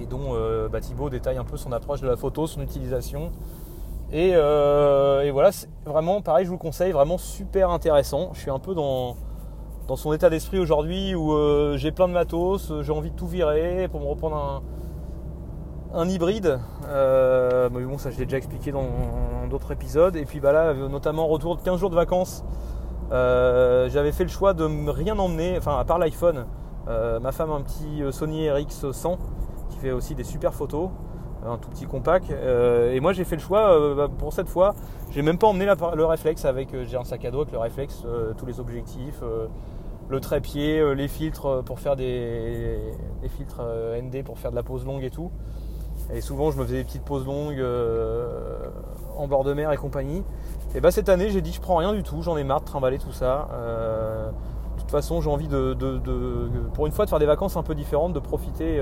Et 0.00 0.06
dont 0.06 0.34
bah, 0.70 0.80
Thibaut 0.80 1.10
détaille 1.10 1.38
un 1.38 1.44
peu 1.44 1.56
son 1.56 1.72
approche 1.72 2.00
de 2.00 2.08
la 2.08 2.16
photo, 2.16 2.46
son 2.46 2.60
utilisation. 2.60 3.32
Et, 4.12 4.30
et 4.30 5.30
voilà, 5.30 5.50
c'est 5.50 5.68
vraiment 5.84 6.20
pareil, 6.22 6.44
je 6.44 6.50
vous 6.50 6.56
le 6.56 6.60
conseille, 6.60 6.92
vraiment 6.92 7.18
super 7.18 7.70
intéressant. 7.70 8.30
Je 8.34 8.40
suis 8.40 8.50
un 8.50 8.58
peu 8.58 8.74
dans, 8.74 9.16
dans 9.88 9.96
son 9.96 10.12
état 10.12 10.30
d'esprit 10.30 10.58
aujourd'hui 10.58 11.14
où 11.14 11.34
j'ai 11.76 11.90
plein 11.90 12.06
de 12.08 12.12
matos, 12.12 12.72
j'ai 12.82 12.92
envie 12.92 13.10
de 13.10 13.16
tout 13.16 13.26
virer 13.26 13.88
pour 13.90 14.00
me 14.00 14.06
reprendre 14.06 14.36
un, 14.36 14.62
un 15.98 16.08
hybride. 16.08 16.60
mais 16.82 17.84
bon, 17.84 17.98
ça 17.98 18.10
je 18.10 18.18
l'ai 18.18 18.26
déjà 18.26 18.36
expliqué 18.36 18.70
dans, 18.70 18.86
d'autres 19.50 19.72
épisodes. 19.72 20.14
Et 20.14 20.26
puis 20.26 20.40
bah 20.40 20.52
là, 20.52 20.74
notamment 20.74 21.26
retour 21.26 21.56
de 21.56 21.62
15 21.62 21.80
jours 21.80 21.90
de 21.90 21.96
vacances, 21.96 22.44
j'avais 23.10 24.12
fait 24.12 24.24
le 24.24 24.30
choix 24.30 24.52
de 24.52 24.64
rien 24.90 25.18
emmener, 25.18 25.56
enfin 25.56 25.78
à 25.78 25.84
part 25.84 25.98
l'iPhone. 25.98 26.46
ma 26.86 27.32
femme 27.32 27.50
a 27.50 27.54
un 27.54 27.62
petit 27.62 28.02
Sony 28.12 28.46
RX100 28.46 29.16
qui 29.70 29.78
fait 29.78 29.90
aussi 29.90 30.14
des 30.14 30.24
super 30.24 30.52
photos 30.54 30.90
un 31.46 31.58
tout 31.58 31.68
petit 31.70 31.86
compact. 31.86 32.30
Euh, 32.30 32.92
et 32.92 33.00
moi 33.00 33.12
j'ai 33.12 33.24
fait 33.24 33.36
le 33.36 33.42
choix 33.42 33.72
euh, 33.72 33.94
bah, 33.94 34.08
pour 34.16 34.32
cette 34.32 34.48
fois, 34.48 34.74
j'ai 35.10 35.22
même 35.22 35.38
pas 35.38 35.46
emmené 35.46 35.66
le 35.66 36.04
réflexe 36.04 36.44
avec 36.44 36.74
euh, 36.74 36.84
j'ai 36.84 36.96
un 36.96 37.04
sac 37.04 37.24
à 37.24 37.30
dos 37.30 37.42
avec 37.42 37.52
le 37.52 37.58
réflexe, 37.58 38.04
tous 38.36 38.46
les 38.46 38.60
objectifs, 38.60 39.22
le 40.08 40.20
trépied, 40.20 40.94
les 40.94 41.08
filtres 41.08 41.62
pour 41.64 41.80
faire 41.80 41.96
des, 41.96 42.78
filtres 43.36 43.62
ND 44.02 44.24
pour 44.24 44.38
faire 44.38 44.50
de 44.50 44.56
la 44.56 44.62
pose 44.62 44.84
longue 44.84 45.04
et 45.04 45.10
tout. 45.10 45.30
Et 46.12 46.20
souvent 46.20 46.50
je 46.50 46.58
me 46.58 46.64
faisais 46.64 46.78
des 46.78 46.84
petites 46.84 47.04
pauses 47.04 47.26
longues 47.26 47.62
en 49.16 49.28
bord 49.28 49.44
de 49.44 49.52
mer 49.52 49.72
et 49.72 49.76
compagnie. 49.76 50.24
Et 50.74 50.80
bah 50.80 50.90
cette 50.90 51.08
année 51.08 51.30
j'ai 51.30 51.42
dit 51.42 51.52
je 51.52 51.60
prends 51.60 51.76
rien 51.76 51.92
du 51.92 52.02
tout, 52.02 52.22
j'en 52.22 52.36
ai 52.36 52.44
marre 52.44 52.60
de 52.60 52.66
trimballer 52.66 52.98
tout 52.98 53.12
ça. 53.12 53.48
de 54.76 54.80
toute 54.80 54.90
façon 54.90 55.20
j'ai 55.20 55.30
envie 55.30 55.48
de, 55.48 55.76
pour 56.72 56.86
une 56.86 56.92
fois 56.92 57.04
de 57.04 57.10
faire 57.10 57.18
des 57.18 57.26
vacances 57.26 57.56
un 57.56 57.62
peu 57.62 57.74
différentes, 57.74 58.14
de 58.14 58.20
profiter 58.20 58.80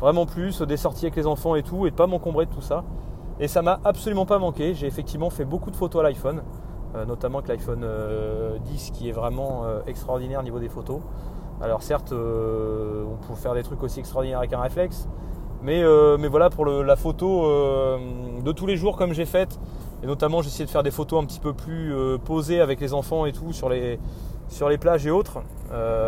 vraiment 0.00 0.26
plus, 0.26 0.62
des 0.62 0.76
sorties 0.76 1.06
avec 1.06 1.16
les 1.16 1.26
enfants 1.26 1.54
et 1.54 1.62
tout, 1.62 1.86
et 1.86 1.90
de 1.90 1.96
pas 1.96 2.06
m'encombrer 2.06 2.46
de 2.46 2.52
tout 2.52 2.60
ça. 2.60 2.84
Et 3.40 3.48
ça 3.48 3.62
m'a 3.62 3.80
absolument 3.84 4.26
pas 4.26 4.38
manqué. 4.38 4.74
J'ai 4.74 4.86
effectivement 4.86 5.30
fait 5.30 5.44
beaucoup 5.44 5.70
de 5.70 5.76
photos 5.76 6.00
à 6.00 6.02
l'iPhone, 6.04 6.38
euh, 6.38 6.42
notamment 7.06 7.38
avec 7.38 7.48
l'iPhone 7.48 7.80
10 7.80 7.84
euh, 7.84 8.58
qui 8.94 9.08
est 9.08 9.12
vraiment 9.12 9.64
euh, 9.64 9.80
extraordinaire 9.86 10.40
au 10.40 10.42
niveau 10.42 10.58
des 10.58 10.68
photos. 10.68 11.00
Alors 11.60 11.82
certes, 11.82 12.12
on 12.12 13.16
peut 13.26 13.34
faire 13.34 13.54
des 13.54 13.64
trucs 13.64 13.82
aussi 13.82 13.98
extraordinaires 13.98 14.38
avec 14.38 14.52
un 14.52 14.60
réflexe, 14.60 15.08
mais, 15.60 15.82
mais 16.16 16.28
voilà 16.28 16.50
pour 16.50 16.64
la 16.64 16.94
photo 16.94 17.50
de 18.44 18.52
tous 18.52 18.66
les 18.66 18.76
jours 18.76 18.96
comme 18.96 19.12
j'ai 19.12 19.24
fait, 19.24 19.58
et 20.04 20.06
notamment 20.06 20.40
j'ai 20.40 20.50
essayé 20.50 20.66
de 20.66 20.70
faire 20.70 20.84
des 20.84 20.92
photos 20.92 21.20
un 21.20 21.26
petit 21.26 21.40
peu 21.40 21.52
plus 21.52 21.92
posées 22.24 22.60
avec 22.60 22.80
les 22.80 22.94
enfants 22.94 23.26
et 23.26 23.32
tout 23.32 23.52
sur 23.52 23.68
les, 23.68 23.98
sur 24.46 24.68
les 24.68 24.78
plages 24.78 25.04
et 25.04 25.10
autres. 25.10 25.38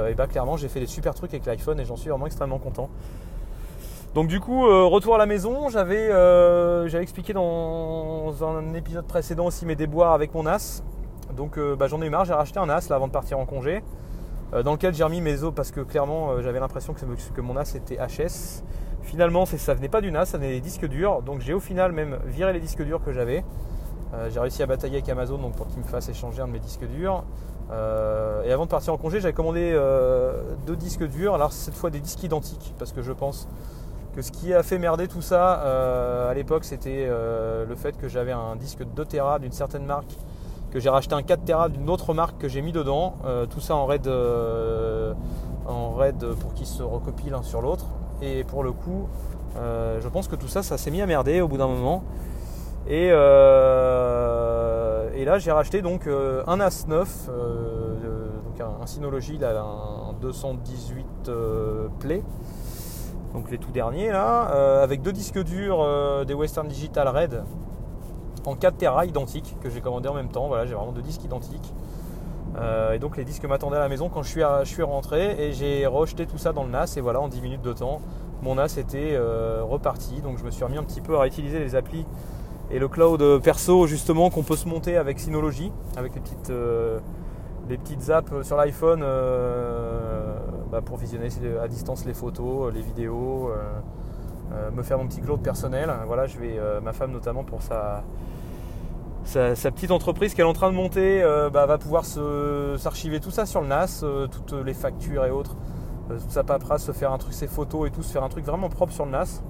et 0.09 0.15
bah 0.15 0.29
clairement 0.29 0.57
j'ai 0.57 0.69
fait 0.69 0.79
des 0.79 0.87
super 0.87 1.15
trucs 1.15 1.35
avec 1.35 1.47
l'iPhone 1.47 1.81
et 1.81 1.85
j'en 1.85 1.97
suis 1.97 2.11
vraiment 2.11 2.27
extrêmement 2.27 2.61
content. 2.61 2.89
Donc 4.15 4.27
du 4.27 4.41
coup, 4.41 4.67
euh, 4.67 4.87
retour 4.87 5.15
à 5.15 5.19
la 5.19 5.27
maison, 5.27 5.69
j'avais 5.69 6.09
euh, 6.11 6.89
expliqué 7.01 7.33
dans 7.33 8.35
un 8.43 8.75
épisode 8.75 9.07
précédent 9.07 9.47
aussi 9.47 9.65
mes 9.67 9.77
déboires 9.77 10.13
avec 10.15 10.35
mon 10.35 10.43
NAS. 10.43 10.83
Donc 11.37 11.59
euh, 11.59 11.77
bah, 11.77 11.87
j'en 11.87 12.03
ai 12.03 12.07
eu 12.07 12.11
marre, 12.11 12.25
j'ai 12.25 12.33
racheté 12.33 12.59
un 12.59 12.67
NAS 12.67 12.89
là 12.91 12.97
avant 12.97 13.07
de 13.07 13.13
partir 13.13 13.39
en 13.39 13.47
congé, 13.47 13.85
dans 14.65 14.73
lequel 14.73 14.95
j'ai 14.95 15.05
remis 15.05 15.21
mes 15.21 15.45
os 15.45 15.55
parce 15.55 15.71
que 15.71 15.81
clairement 15.81 16.43
j'avais 16.43 16.59
l'impression 16.59 16.93
que, 16.93 17.01
que, 17.35 17.41
mon 17.41 17.55
NAS 17.55 17.77
était 17.77 17.99
HS. 17.99 18.65
Finalement 19.03 19.47
ça 19.47 19.75
venait 19.75 19.89
pas 19.89 20.01
du 20.01 20.11
NAS, 20.11 20.27
ça 20.27 20.39
venait 20.39 20.55
des 20.55 20.61
disques 20.61 20.89
durs. 20.89 21.23
Donc 21.23 21.41
j'ai 21.41 21.55
au 21.55 21.61
final 21.61 21.93
même 21.93 22.19
viré 22.27 22.53
les 22.53 22.61
disques 22.61 22.83
durs 22.83 23.01
que 23.05 23.13
j'avais. 23.13 23.45
j'ai 24.31 24.41
réussi 24.41 24.61
à 24.65 24.67
batailler 24.67 24.97
avec 24.97 25.09
Amazon 25.09 25.39
donc, 25.39 25.55
pour 25.55 25.69
qu'il 25.69 25.79
me 25.79 25.85
fasse 25.85 26.09
échanger 26.09 26.43
un 26.43 26.49
de 26.49 26.53
mes 26.53 26.59
disques 26.59 26.85
durs. 26.85 27.23
et 27.71 28.53
avant 28.53 28.65
de 28.65 28.71
partir 28.71 28.93
en 28.93 28.97
congé, 28.97 29.21
j'avais 29.21 29.35
commandé 29.35 29.73
deux 30.67 30.77
disques 30.77 31.07
durs. 31.07 31.37
Alors 31.37 31.53
cette 31.53 31.75
fois 31.75 31.91
des 31.91 32.01
disques 32.01 32.25
identiques 32.25 32.75
parce 32.77 32.91
que 32.91 33.03
je 33.03 33.13
pense 33.13 33.47
que 34.15 34.23
ce 34.23 34.33
qui 34.33 34.53
a 34.53 34.63
fait 34.63 34.79
merder 34.79 35.09
tout 35.09 35.23
ça 35.23 35.61
euh, 35.61 36.31
à 36.31 36.35
l'époque, 36.35 36.65
c'était 36.65 37.07
euh, 37.09 37.65
le 37.67 37.75
fait 37.77 37.97
que 37.97 38.09
j'avais 38.09 38.33
un 38.33 38.57
disque 38.57 38.81
de 38.81 38.91
2 38.91 39.05
Tera 39.05 39.39
d'une 39.39 39.53
certaine 39.53 39.85
marque, 39.85 40.17
que 40.73 40.81
j'ai 40.81 40.89
racheté 40.89 41.15
un 41.15 41.23
4 41.23 41.45
Tera 41.45 41.69
d'une 41.69 41.89
autre 41.89 42.13
marque 42.15 42.39
que 42.39 42.49
j'ai 42.49 42.63
mis 42.63 42.73
dedans, 42.73 43.15
euh, 43.25 43.47
tout 43.47 43.61
ça 43.61 43.77
en 43.77 43.87
RAID, 43.87 44.09
en 45.67 45.91
RAID 45.93 46.35
pour 46.41 46.55
qu'ils 46.55 46.67
se 46.67 46.83
recopient 46.83 47.31
l'un 47.31 47.43
sur 47.43 47.63
l'autre. 47.63 47.87
Et 48.23 48.45
pour 48.45 48.63
le 48.63 48.73
coup, 48.73 49.09
je 49.57 50.09
pense 50.09 50.29
que 50.29 50.37
tout 50.37 50.49
ça, 50.49 50.63
ça 50.63 50.77
s'est 50.77 50.91
mis 50.91 51.01
à 51.03 51.07
merder 51.07 51.41
au 51.41 51.49
bout 51.49 51.57
d'un 51.57 51.69
moment. 51.69 52.03
Et, 52.89 53.11
là, 55.25 55.39
j'ai 55.39 55.53
racheté 55.53 55.83
donc 55.83 56.07
un 56.07 56.59
AS9, 56.59 57.07
donc 58.45 58.61
un, 58.61 58.87
Synology, 58.87 59.39
là, 59.39 59.61
un 59.61 60.13
218 60.21 61.31
Play 62.01 62.23
donc 63.35 63.51
les 63.51 63.59
tout 63.59 63.71
derniers 63.71 64.11
là, 64.11 64.51
euh, 64.51 64.83
avec 64.83 65.03
deux 65.03 65.13
disques 65.13 65.39
durs 65.43 65.81
euh, 65.81 66.25
des 66.25 66.35
Western 66.35 66.67
Digital 66.67 67.09
Red 67.09 67.43
en 68.47 68.57
4 68.57 68.77
Tera 68.77 69.07
identiques 69.07 69.57
que 69.63 69.71
j'ai 69.71 69.81
commandé 69.81 70.09
en 70.09 70.15
même 70.15 70.31
temps. 70.31 70.49
Voilà, 70.49 70.67
j'ai 70.67 70.75
vraiment 70.75 70.93
deux 70.93 71.03
disques 71.03 71.25
identiques. 71.25 71.73
Euh, 72.57 72.95
et 72.95 72.99
donc 72.99 73.17
les 73.17 73.25
disques 73.25 73.45
m'attendaient 73.45 73.77
à 73.77 73.81
la 73.81 73.89
maison 73.89 74.09
quand 74.09 74.23
je 74.23 74.65
suis, 74.65 74.83
rentré 74.83 75.37
et 75.39 75.53
j'ai 75.53 75.87
rejeté 75.87 76.27
tout 76.27 76.39
ça 76.39 76.53
dans 76.53 76.65
le 76.65 76.71
NAS 76.71 76.95
et 76.97 77.01
voilà 77.01 77.21
en 77.21 77.29
10 77.29 77.41
minutes 77.43 77.63
de 77.63 77.73
temps 77.73 78.01
mon 78.43 78.57
NAS 78.57 78.77
était 78.77 79.17
reparti 79.63 80.21
donc 80.21 80.37
je 80.39 80.45
me 80.45 80.51
suis 80.51 80.65
remis 80.65 80.77
un 80.77 80.83
petit 80.83 81.01
peu 81.01 81.15
à 81.15 81.21
réutiliser 81.21 81.61
les 81.61 81.77
applis 81.77 82.05
et 82.73 82.81
le 82.81 82.89
cloud 82.89 83.41
perso 83.41 83.87
justement 83.87 84.31
qu'on 84.31 84.43
peut 84.43 84.57
se 84.57 84.67
monter 84.67 84.97
avec 84.97 85.21
Synology 85.21 85.71
avec 85.97 86.13
les 86.17 86.21
petites, 86.21 86.53
les 87.69 87.79
petites 87.79 88.11
apps 88.11 88.43
sur 88.43 88.57
l'iPhone 88.57 89.05
bah, 90.71 90.81
pour 90.83 90.97
visionner 90.97 91.29
à 91.61 91.67
distance 91.67 92.05
les 92.05 92.15
photos, 92.15 92.69
euh, 92.69 92.71
les 92.71 92.83
vidéos, 92.83 93.49
euh, 93.49 93.57
euh, 94.53 94.71
me 94.71 94.83
faire 94.83 94.99
mon 94.99 95.07
petit 95.07 95.21
cloud 95.21 95.43
personnel. 95.43 95.91
Voilà, 96.07 96.27
je 96.27 96.39
vais, 96.39 96.59
ma 96.83 96.93
femme 96.93 97.13
notamment 97.13 97.45
pour 97.45 97.63
sa, 97.63 98.05
sa, 99.25 99.71
petite 99.71 99.91
entreprise 99.91 100.35
qu'elle 100.35 100.47
est 100.47 100.49
en 100.49 100.53
train 100.53 100.71
de 100.71 100.77
monter 100.77 101.23
bah, 101.53 101.67
va 101.67 101.79
pouvoir 101.79 102.05
s'archiver 102.05 103.21
tout 103.21 103.31
ça 103.31 103.47
sur 103.47 103.61
le 103.61 103.69
NAS, 103.69 104.05
toutes 104.31 104.53
les 104.53 104.75
factures 104.75 105.25
et 105.25 105.31
autres, 105.31 105.57
toute 106.09 106.31
sa 106.31 106.43
paperasse, 106.43 106.85
se 106.85 106.93
faire 106.93 107.13
un 107.13 107.19
truc, 107.19 107.33
ses 107.33 107.47
photos 107.47 107.89
et 107.89 107.91
tout, 107.91 108.03
se 108.03 108.13
faire 108.13 108.25
un 108.25 108.29
truc 108.29 108.45
vraiment 108.45 108.69
propre 108.69 108.93
sur 108.93 109.05
le 109.05 109.13
NAS. 109.13 109.43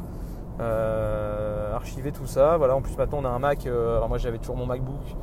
archiver 1.74 2.12
tout 2.12 2.26
ça. 2.26 2.58
Voilà, 2.58 2.76
en 2.76 2.82
plus 2.82 2.96
maintenant 2.96 3.20
on 3.22 3.24
a 3.24 3.30
un 3.30 3.38
Mac. 3.38 3.66
alors 3.66 4.08
moi 4.08 4.18
j'avais 4.18 4.38
toujours 4.38 4.56
mon 4.56 4.66
MacBook 4.66 5.16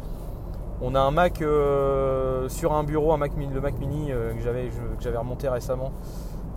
on 0.82 0.96
a 0.96 1.00
un 1.00 1.12
Mac 1.12 1.42
euh, 1.42 2.50
sur 2.50 2.74
un 2.74 2.84
bureau, 2.84 3.12
un 3.13 3.18
Mac, 3.18 3.32
le 3.36 3.62
Mac 3.62 3.80
Mini 3.80 4.12
euh, 4.12 4.34
que 4.34 4.42
j'avais 4.42 5.18
remonté 5.18 5.50
récemment, 5.50 5.92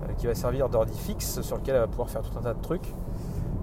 euh, 0.03 0.13
qui 0.19 0.27
va 0.27 0.35
servir 0.35 0.69
d'ordi 0.69 0.97
fixe, 0.97 1.41
sur 1.41 1.57
lequel 1.57 1.77
elle 1.77 1.83
va 1.83 1.87
pouvoir 1.87 2.11
faire 2.11 2.23
tout 2.23 2.37
un 2.39 2.43
tas 2.43 2.55
de 2.55 2.61
trucs. 2.61 2.95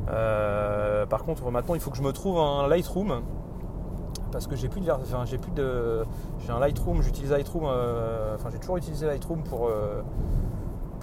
par 0.08 1.24
contre, 1.24 1.50
maintenant, 1.52 1.76
il 1.76 1.82
faut 1.82 1.92
que 1.92 1.98
je 1.98 2.04
me 2.04 2.12
trouve 2.12 2.40
un 2.40 2.68
Lightroom 2.68 3.22
parce 4.32 4.46
que 4.46 4.56
j'ai 4.56 4.68
plus 4.68 4.82
de, 4.82 4.92
j'ai 5.26 5.38
plus 5.38 5.52
de, 5.52 6.04
j'ai 6.40 6.52
un 6.52 6.60
Lightroom, 6.60 7.02
j'utilise 7.02 7.32
Lightroom, 7.32 7.64
enfin 7.64 8.50
j'ai 8.52 8.60
toujours 8.60 8.78
utilisé 8.78 9.06
Lightroom 9.06 9.44
pour 9.44 9.70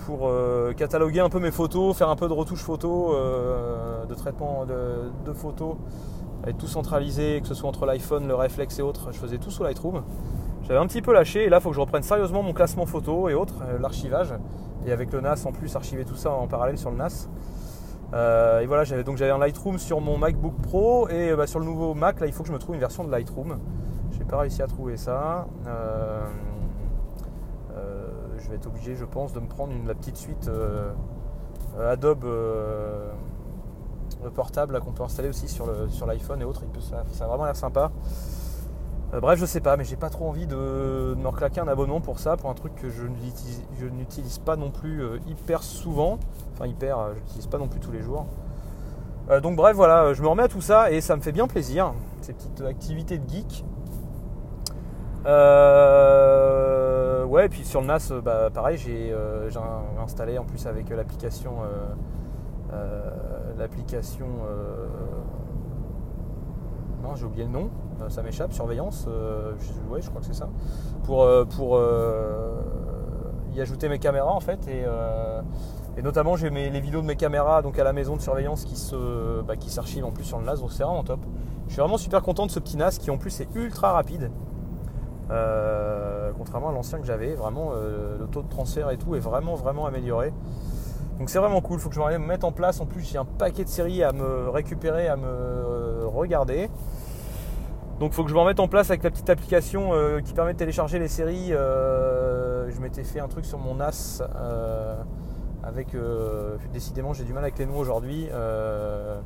pour 0.05 0.31
cataloguer 0.77 1.21
un 1.21 1.31
peu 1.31 1.41
mes 1.41 1.51
photos, 1.51 1.97
faire 1.97 2.11
un 2.11 2.17
peu 2.17 2.29
de 2.29 2.33
retouche 2.35 2.61
photo, 2.61 3.15
de 4.09 4.15
traitement 4.15 4.67
de 4.67 5.33
photos 5.33 5.77
être 6.51 6.59
tout 6.59 6.67
centralisé, 6.67 7.41
que 7.41 7.49
ce 7.49 7.55
soit 7.55 7.69
entre 7.69 7.87
l'iPhone, 7.87 8.27
le 8.27 8.35
réflexe 8.35 8.79
et 8.79 8.83
autres. 8.83 9.13
Je 9.13 9.19
faisais 9.19 9.39
tout 9.39 9.51
sous 9.51 9.63
Lightroom. 9.63 10.03
J'avais 10.63 10.79
un 10.79 10.87
petit 10.87 11.03
peu 11.03 11.13
lâché 11.13 11.45
et 11.45 11.49
là 11.51 11.59
il 11.59 11.63
faut 11.63 11.69
que 11.71 11.75
je 11.75 11.81
reprenne 11.81 12.03
sérieusement 12.03 12.43
mon 12.43 12.55
classement 12.55 12.87
photo 12.87 13.29
et 13.29 13.35
autres, 13.35 13.63
euh, 13.67 13.79
l'archivage. 13.79 14.35
Et 14.87 14.93
avec 14.93 15.13
le 15.13 15.21
NAS 15.21 15.45
en 15.47 15.53
plus, 15.53 15.77
archiver 15.77 16.05
tout 16.05 16.17
ça 16.17 16.31
en 16.31 16.47
parallèle 16.47 16.79
sur 16.79 16.91
le 16.91 16.97
NAS. 16.97 17.29
Euh, 18.15 18.61
et 18.61 18.67
voilà, 18.67 18.85
j'avais 18.85 19.05
donc 19.05 19.17
j'avais 19.17 19.31
un 19.31 19.39
Lightroom 19.39 19.79
sur 19.79 20.01
mon 20.01 20.17
MacBook 20.17 20.55
Pro 20.63 21.09
et 21.09 21.31
euh, 21.31 21.37
bah, 21.37 21.47
sur 21.47 21.59
le 21.59 21.67
nouveau 21.67 21.95
Mac, 21.95 22.21
là 22.21 22.27
il 22.27 22.33
faut 22.33 22.43
que 22.43 22.49
je 22.49 22.55
me 22.55 22.59
trouve 22.59 22.75
une 22.75 22.81
version 22.81 23.05
de 23.05 23.11
Lightroom. 23.11 23.59
J'ai 24.13 24.25
pas 24.25 24.39
réussi 24.39 24.63
à 24.63 24.67
trouver 24.67 24.97
ça. 24.97 25.47
je 28.39 28.49
vais 28.51 28.57
être 28.57 28.67
obligé, 28.67 28.95
je 28.95 29.05
pense, 29.07 29.33
de 29.33 29.41
me 29.41 29.47
prendre 29.47 29.73
une, 29.73 29.89
la 29.89 29.95
petite 29.95 30.17
suite 30.17 30.51
Adobe 31.81 32.27
portable 34.31 34.81
qu'on 34.81 34.93
peut 34.93 35.03
installer 35.03 35.29
aussi 35.29 35.49
sur, 35.49 35.67
l'iPhone 36.07 36.41
et 36.41 36.45
autres. 36.45 36.63
ça, 36.81 37.05
ça, 37.13 37.25
a 37.25 37.29
vraiment 37.29 37.45
l'air 37.45 37.57
sympa. 37.57 37.91
Euh, 39.15 39.21
bref, 39.21 39.39
je 39.39 39.47
sais 39.47 39.61
pas, 39.61 39.77
mais 39.77 39.85
j'ai 39.85 39.97
pas 39.97 40.11
trop 40.11 40.29
envie 40.29 40.47
de, 40.47 41.15
me 41.17 41.29
reclaquer 41.29 41.61
un 41.61 41.69
abonnement 41.69 42.01
pour 42.01 42.19
ça, 42.19 42.37
pour 42.37 42.51
un 42.51 42.55
truc 42.55 42.75
que 42.75 42.91
je 42.91 43.05
n'utilise 43.07 44.39
pas 44.39 44.57
non 44.57 44.71
plus 44.71 45.03
euh, 45.03 45.19
hyper 45.29 45.63
souvent. 45.63 46.19
Enfin, 46.53 46.67
hyper, 46.67 46.99
euh, 46.99 47.13
je 47.15 47.21
n'utilise 47.21 47.47
pas 47.47 47.59
non 47.59 47.69
plus 47.69 47.81
tous 47.81 47.93
les 47.93 48.01
jours. 48.01 48.27
donc, 49.43 49.57
bref, 49.57 49.77
voilà, 49.77 50.13
je 50.15 50.23
me 50.23 50.29
remets 50.29 50.43
à 50.43 50.49
tout 50.49 50.61
ça 50.61 50.91
et 50.91 51.01
ça 51.01 51.17
me 51.17 51.23
fait 51.23 51.33
bien 51.33 51.47
plaisir, 51.47 51.95
ces 52.23 52.33
petites 52.33 52.61
activités 52.63 53.19
de 53.19 53.29
geek. 53.29 53.65
ouais, 57.29 57.47
et 57.47 57.49
puis 57.49 57.65
sur 57.65 57.81
le 57.81 57.87
NAS, 57.87 58.13
bah, 58.23 58.51
pareil, 58.53 58.77
j'ai 58.79 59.15
installé 60.03 60.39
en 60.39 60.45
plus 60.45 60.67
avec 60.67 60.91
l'application 60.91 61.53
l'application. 63.59 64.27
Euh, 64.49 64.87
non, 67.03 67.15
j'ai 67.15 67.27
oublié 67.27 67.45
le 67.45 67.51
nom, 67.51 67.71
euh, 68.01 68.09
ça 68.09 68.23
m'échappe, 68.23 68.53
surveillance, 68.53 69.07
euh, 69.09 69.53
je, 69.59 70.01
je 70.01 70.09
crois 70.09 70.21
que 70.21 70.27
c'est 70.27 70.35
ça, 70.35 70.49
pour, 71.05 71.29
pour 71.57 71.79
y 73.55 73.61
ajouter 73.61 73.89
mes 73.89 73.99
caméras 73.99 74.33
en 74.33 74.41
fait. 74.41 74.67
Et, 74.69 74.85
et 75.97 76.03
notamment, 76.03 76.37
j'ai 76.37 76.51
les 76.51 76.81
vidéos 76.81 77.03
de 77.03 77.07
mes 77.07 77.17
caméras 77.17 77.63
donc 77.63 77.79
à 77.79 77.85
la 77.85 77.93
maison 77.93 78.17
de 78.17 78.21
surveillance 78.21 78.65
qui 78.65 78.77
se, 78.77 79.43
bah, 79.43 79.57
qui 79.57 79.71
s'archivent 79.71 80.05
en 80.05 80.11
plus 80.11 80.25
sur 80.25 80.39
le 80.39 80.45
NAS, 80.45 80.57
donc 80.57 80.73
c'est 80.73 80.83
vraiment 80.83 81.05
top. 81.05 81.21
Je 81.69 81.73
suis 81.73 81.81
vraiment 81.81 81.99
super 81.99 82.23
content 82.23 82.47
de 82.47 82.51
ce 82.51 82.59
petit 82.59 82.77
NAS 82.77 82.99
qui 82.99 83.11
en 83.11 83.19
plus 83.19 83.41
est 83.41 83.49
ultra 83.55 83.93
rapide. 83.93 84.31
contrairement 86.39 86.71
à 86.71 86.73
l'ancien 86.73 86.99
que 86.99 87.07
j'avais. 87.07 87.35
Vraiment, 87.35 87.73
le 87.75 88.27
taux 88.29 88.43
de 88.43 88.49
transfert 88.49 88.91
et 88.91 88.97
tout 88.97 89.15
est 89.15 89.21
vraiment, 89.21 89.55
vraiment 89.55 89.87
amélioré. 89.87 90.33
Donc 91.25 91.31
c'est 91.31 91.39
vraiment 91.39 91.63
cool, 91.63 91.81
faut 91.81 91.89
que 91.89 91.95
je 91.95 92.01
me 92.01 92.19
mette 92.19 92.45
en 92.45 92.53
place. 92.53 92.83
En 92.83 92.85
plus, 92.85 93.01
j'ai 93.01 93.17
un 93.17 93.25
paquet 93.25 93.65
de 93.65 93.69
séries 93.71 94.03
à 94.03 94.13
me 94.13 94.51
récupérer, 94.51 95.09
à 95.09 95.17
me 95.17 96.07
regarder. 96.07 96.69
Donc 97.99 98.13
faut 98.13 98.25
que 98.25 98.29
je 98.29 98.35
me 98.35 98.41
remette 98.41 98.61
en 98.61 98.69
place 98.69 98.91
avec 98.91 99.03
la 99.03 99.11
petite 99.11 99.31
application 99.31 99.95
euh, 99.95 100.21
qui 100.21 100.35
permet 100.35 100.53
de 100.53 100.59
télécharger 100.59 100.99
les 100.99 101.09
séries. 101.09 101.55
Euh, 101.55 102.71
je 102.71 102.79
m'étais 102.79 103.05
fait 103.05 103.21
un 103.21 103.29
truc 103.29 103.47
sur 103.47 103.59
mon 103.59 103.77
NAS 103.77 104.23
euh, 104.37 105.03
avec 105.63 105.97
décidément 106.75 107.15
j'ai 107.15 107.25
du 107.25 107.33
mal 107.33 107.45
avec 107.45 107.59
les 107.59 107.65
noms 107.65 107.79
aujourd'hui. 107.79 108.29
le 108.31 109.23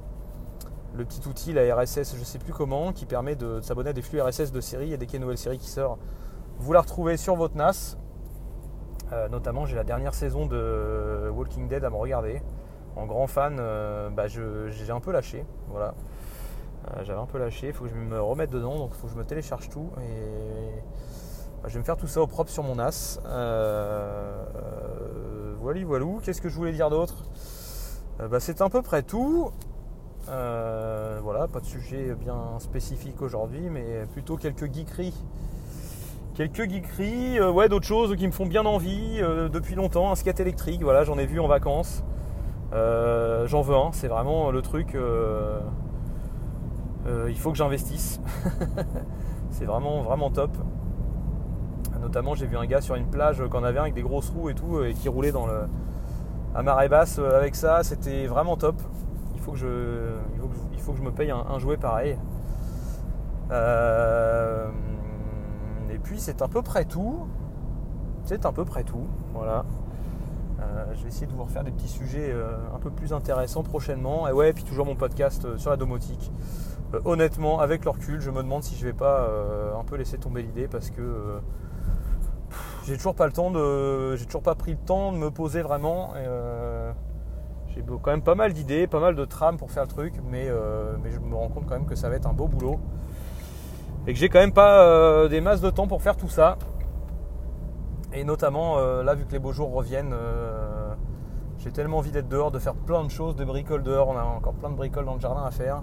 petit 1.05 1.29
outil, 1.29 1.53
la 1.53 1.75
RSS, 1.75 2.15
je 2.15 2.21
ne 2.21 2.25
sais 2.25 2.39
plus 2.39 2.53
comment, 2.53 2.93
qui 2.93 3.07
permet 3.07 3.35
de, 3.35 3.61
s'abonner 3.61 3.91
à 3.91 3.93
des 3.93 4.03
flux 4.03 4.23
RSS 4.23 4.53
de 4.53 4.61
séries 4.61 4.93
et 4.93 4.99
dès 4.99 5.07
qu'il 5.07 5.15
y 5.15 5.17
a 5.17 5.19
une 5.19 5.23
nouvelle 5.23 5.37
série 5.37 5.59
qui 5.59 5.69
sort, 5.69 5.99
vous 6.61 6.73
la 6.73 6.81
retrouvez 6.81 7.17
sur 7.17 7.35
votre 7.35 7.57
NAS. 7.57 7.97
Notamment 9.31 9.67
j'ai 9.67 9.77
la 9.77 9.85
dernière 9.85 10.15
saison 10.15 10.47
de 10.47 11.31
Walking 11.35 11.69
Dead 11.69 11.85
à 11.85 11.91
me 11.91 11.97
regarder. 11.97 12.43
En 12.97 13.07
grand 13.07 13.27
fan, 13.27 13.57
bah, 13.57 14.27
j'ai 14.27 14.91
un 14.91 15.01
peu 15.01 15.13
lâché. 15.13 15.45
Voilà. 15.69 15.95
Euh, 16.97 17.05
j'avais 17.05 17.21
un 17.21 17.27
peu 17.27 17.39
lâché, 17.39 17.69
il 17.69 17.73
faut 17.73 17.85
que 17.85 17.91
je 17.91 17.95
me 17.95 18.21
remette 18.21 18.51
dedans, 18.51 18.79
donc 18.79 18.93
il 18.95 19.01
faut 19.01 19.07
que 19.09 19.13
je 19.13 19.19
me 19.19 19.25
télécharge 19.25 19.69
tout 19.69 19.91
et 20.01 20.83
bah, 21.63 21.69
je 21.69 21.75
vais 21.75 21.81
me 21.81 21.85
faire 21.85 21.97
tout 21.97 22.07
ça 22.07 22.23
au 22.23 22.27
propre 22.27 22.51
sur 22.51 22.63
mon. 22.63 22.77
Euh, 22.79 24.45
voilà, 25.59 25.85
voilà. 25.85 26.07
Qu'est-ce 26.23 26.41
que 26.41 26.49
je 26.49 26.55
voulais 26.55 26.73
dire 26.73 26.89
d'autre? 26.91 27.25
Euh, 28.21 28.29
bah, 28.29 28.41
C'est 28.41 28.61
à 28.61 28.69
peu 28.69 28.83
près 28.83 29.03
tout. 29.03 29.51
voilà, 30.27 31.49
pas 31.49 31.61
de 31.61 31.67
sujet 31.67 32.15
bien 32.15 32.59
spécifique 32.59 33.21
aujourd'hui, 33.23 33.69
mais 33.71 34.07
plutôt 34.13 34.37
quelques 34.37 34.73
geekeries. 34.73 35.25
Quelques 36.39 36.71
geekeries, 36.71 37.41
ouais, 37.41 37.69
d'autres 37.69 37.87
choses 37.87 38.17
qui 38.17 38.27
me 38.27 38.33
font 38.33 38.47
bien 38.47 38.65
envie 38.65 39.21
depuis 39.53 39.75
longtemps. 39.75 40.11
Un 40.11 40.15
skate 40.15 40.39
électrique, 40.41 40.83
voilà, 40.83 41.03
j'en 41.03 41.19
ai 41.19 41.27
vu 41.27 41.41
en 41.41 41.49
vacances. 41.49 42.05
j'en 42.73 43.61
veux 43.61 43.75
un, 43.75 43.91
c'est 43.93 44.09
vraiment 44.09 44.51
le 44.51 44.63
truc. 44.63 44.97
Euh, 47.09 47.27
il 47.29 47.39
faut 47.39 47.51
que 47.51 47.59
j'investisse. 47.59 48.21
c'est 49.51 49.65
vraiment, 49.65 50.03
vraiment 50.03 50.31
top. 50.31 50.51
Notamment, 52.01 52.35
j'ai 52.35 52.47
vu 52.47 52.57
un 52.57 52.67
gars 52.67 52.81
sur 52.81 52.95
une 52.95 53.07
plage 53.07 53.43
qu'en 53.51 53.65
avait 53.65 53.79
avec 53.79 53.95
des 53.95 54.03
grosses 54.03 54.31
roues 54.31 54.51
et 54.51 54.55
tout, 54.55 54.77
euh, 54.77 54.91
et 54.91 54.95
qui 54.95 55.09
roulait 55.09 55.33
dans 55.33 55.47
le, 55.47 55.67
à 56.55 56.63
marée 56.63 56.89
basse 56.89 57.19
euh, 57.19 57.37
avec 57.37 57.55
ça. 57.55 57.83
C'était 57.83 58.27
vraiment 58.27 58.57
top. 58.57 58.77
Il 59.35 59.41
faut 59.41 59.53
que 59.53 59.59
je, 59.59 61.03
me 61.03 61.11
paye 61.11 61.31
un, 61.31 61.59
jouet 61.59 61.77
pareil. 61.77 62.17
Et 65.91 65.99
puis, 65.99 66.19
c'est 66.19 66.43
à 66.43 66.49
peu 66.49 66.63
près 66.63 66.85
tout. 66.85 67.27
C'est 68.25 68.45
à 68.47 68.53
peu 68.53 68.65
près 68.65 68.85
tout. 68.85 69.07
Voilà. 69.35 69.65
je 70.95 71.03
vais 71.03 71.09
essayer 71.09 71.27
de 71.27 71.33
vous 71.33 71.45
refaire 71.45 71.65
des 71.65 71.71
petits 71.71 71.89
sujets 71.89 72.35
un 72.75 72.79
peu 72.79 72.91
plus 72.91 73.13
intéressants 73.13 73.63
prochainement. 73.63 74.29
Et 74.29 74.33
ouais, 74.33 74.53
puis 74.53 74.65
toujours 74.65 74.85
mon 74.85 74.97
podcast 74.97 75.57
sur 75.57 75.71
la 75.71 75.77
domotique. 75.77 76.31
Euh, 76.95 77.01
honnêtement, 77.05 77.61
avec 77.61 77.85
le 77.85 77.93
je 78.19 78.31
me 78.31 78.43
demande 78.43 78.63
si 78.63 78.75
je 78.77 78.87
vais 78.87 78.93
pas 78.95 79.21
euh, 79.21 79.79
un 79.79 79.85
peu 79.85 79.97
laisser 79.97 80.19
tomber 80.19 80.43
l'idée 80.43 80.69
parce 80.69 80.91
que 80.91 81.03
euh, 81.03 81.39
j'ai 82.87 82.97
toujours 82.97 83.15
pas 83.15 83.27
le 83.27 83.33
temps 83.33 83.51
de, 83.51 84.17
j'ai 84.17 84.25
toujours 84.25 84.43
pas 84.43 84.55
pris 84.55 84.73
le 84.73 84.79
temps 84.79 85.13
de 85.13 85.19
me 85.19 85.31
poser 85.31 85.61
vraiment. 85.61 86.15
j'ai 87.69 87.83
quand 87.83 88.11
même 88.11 88.23
pas 88.23 88.35
mal 88.35 88.55
d'idées, 88.55 88.87
pas 88.87 89.01
mal 89.01 89.15
de 89.15 89.25
trames 89.27 89.59
pour 89.59 89.71
faire 89.71 89.83
le 89.83 89.89
truc, 89.89 90.15
mais 90.31 90.47
je 90.47 91.19
me 91.19 91.35
rends 91.35 91.49
compte 91.49 91.67
quand 91.67 91.75
même 91.75 91.87
que 91.87 91.95
ça 91.95 92.09
va 92.09 92.17
être 92.17 92.27
un 92.27 92.33
beau 92.33 92.49
boulot 92.49 92.81
et 94.07 94.13
que 94.13 94.19
j'ai 94.19 94.29
quand 94.29 94.39
même 94.39 94.53
pas 94.53 95.29
des 95.29 95.41
masses 95.41 95.61
de 95.61 95.71
temps 95.71 95.87
pour 95.87 96.03
faire 96.03 96.17
tout 96.17 96.29
ça. 96.29 96.57
Et 98.13 98.25
notamment 98.25 98.79
là, 99.03 99.15
vu 99.15 99.27
que 99.27 99.33
les 99.33 99.39
beaux 99.39 99.53
jours 99.53 99.73
reviennent, 99.73 100.15
j'ai 101.59 101.73
tellement 101.73 101.99
envie 101.99 102.11
d'être 102.11 102.29
dehors, 102.29 102.51
de 102.51 102.59
faire 102.59 102.75
plein 102.75 103.05
de 103.05 103.11
choses, 103.11 103.37
de 103.37 103.45
bricoles 103.45 103.83
dehors. 103.83 104.09
On 104.09 104.17
a 104.17 104.23
encore 104.23 104.55
plein 104.55 104.71
de 104.71 104.77
bricoles 104.77 105.05
dans 105.05 105.15
le 105.15 105.21
jardin 105.21 105.45
à 105.45 105.51
faire. 105.51 105.83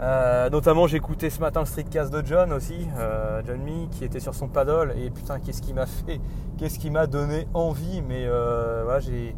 Euh, 0.00 0.48
notamment, 0.50 0.86
j'ai 0.86 0.96
écouté 0.96 1.28
ce 1.28 1.40
matin 1.40 1.60
le 1.60 1.66
streetcast 1.66 2.12
de 2.12 2.24
John 2.24 2.52
aussi, 2.52 2.86
euh, 2.98 3.42
John 3.44 3.60
Me, 3.62 3.88
qui 3.88 4.04
était 4.04 4.20
sur 4.20 4.34
son 4.34 4.48
paddle. 4.48 4.94
Et 4.96 5.10
putain, 5.10 5.40
qu'est-ce 5.40 5.60
qui 5.60 5.74
m'a 5.74 5.86
fait, 5.86 6.20
qu'est-ce 6.56 6.78
qui 6.78 6.90
m'a 6.90 7.06
donné 7.06 7.48
envie. 7.54 8.02
Mais 8.02 8.24
euh, 8.26 8.82
voilà, 8.84 9.00
j'ai, 9.00 9.34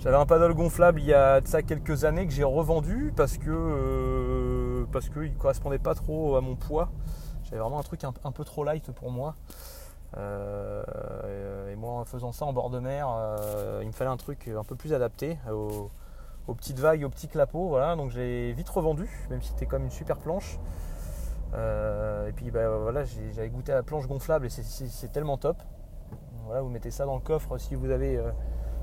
j'avais 0.00 0.16
un 0.16 0.26
paddle 0.26 0.54
gonflable 0.54 1.00
il 1.00 1.06
y 1.06 1.14
a 1.14 1.40
de 1.40 1.46
ça 1.46 1.62
quelques 1.62 2.04
années 2.04 2.26
que 2.26 2.32
j'ai 2.32 2.44
revendu 2.44 3.12
parce 3.16 3.38
que 3.38 4.84
parce 4.92 5.08
qu'il 5.08 5.34
correspondait 5.36 5.78
pas 5.78 5.94
trop 5.94 6.36
à 6.36 6.40
mon 6.40 6.56
poids. 6.56 6.90
J'avais 7.44 7.58
vraiment 7.58 7.78
un 7.78 7.82
truc 7.82 8.02
un, 8.04 8.12
peu 8.12 8.44
trop 8.44 8.64
light 8.64 8.90
pour 8.92 9.10
moi. 9.10 9.34
et 10.16 11.76
moi, 11.76 11.92
en 11.92 12.04
faisant 12.04 12.32
ça 12.32 12.44
en 12.44 12.52
bord 12.52 12.70
de 12.70 12.78
mer, 12.78 13.08
il 13.80 13.86
me 13.86 13.92
fallait 13.92 14.10
un 14.10 14.16
truc 14.16 14.48
un 14.48 14.64
peu 14.64 14.74
plus 14.74 14.92
adapté 14.92 15.38
au 15.52 15.90
aux 16.50 16.54
petites 16.54 16.78
vagues, 16.78 17.04
aux 17.04 17.08
petits 17.08 17.28
clapots. 17.28 17.68
Voilà, 17.68 17.96
donc 17.96 18.10
j'ai 18.10 18.52
vite 18.52 18.68
revendu, 18.68 19.08
même 19.30 19.40
si 19.40 19.50
c'était 19.50 19.66
comme 19.66 19.84
une 19.84 19.90
super 19.90 20.18
planche. 20.18 20.58
Euh, 21.54 22.28
et 22.28 22.32
puis 22.32 22.50
bah, 22.50 22.68
voilà, 22.68 23.04
j'avais 23.04 23.48
goûté 23.48 23.72
à 23.72 23.76
la 23.76 23.82
planche 23.82 24.06
gonflable 24.06 24.46
et 24.46 24.50
c'est 24.50 25.12
tellement 25.12 25.36
top. 25.36 25.56
Voilà, 26.44 26.62
vous 26.62 26.68
mettez 26.68 26.90
ça 26.90 27.04
dans 27.06 27.14
le 27.14 27.20
coffre 27.20 27.58
si 27.58 27.74
vous 27.74 27.90
avez 27.90 28.16
euh, 28.16 28.30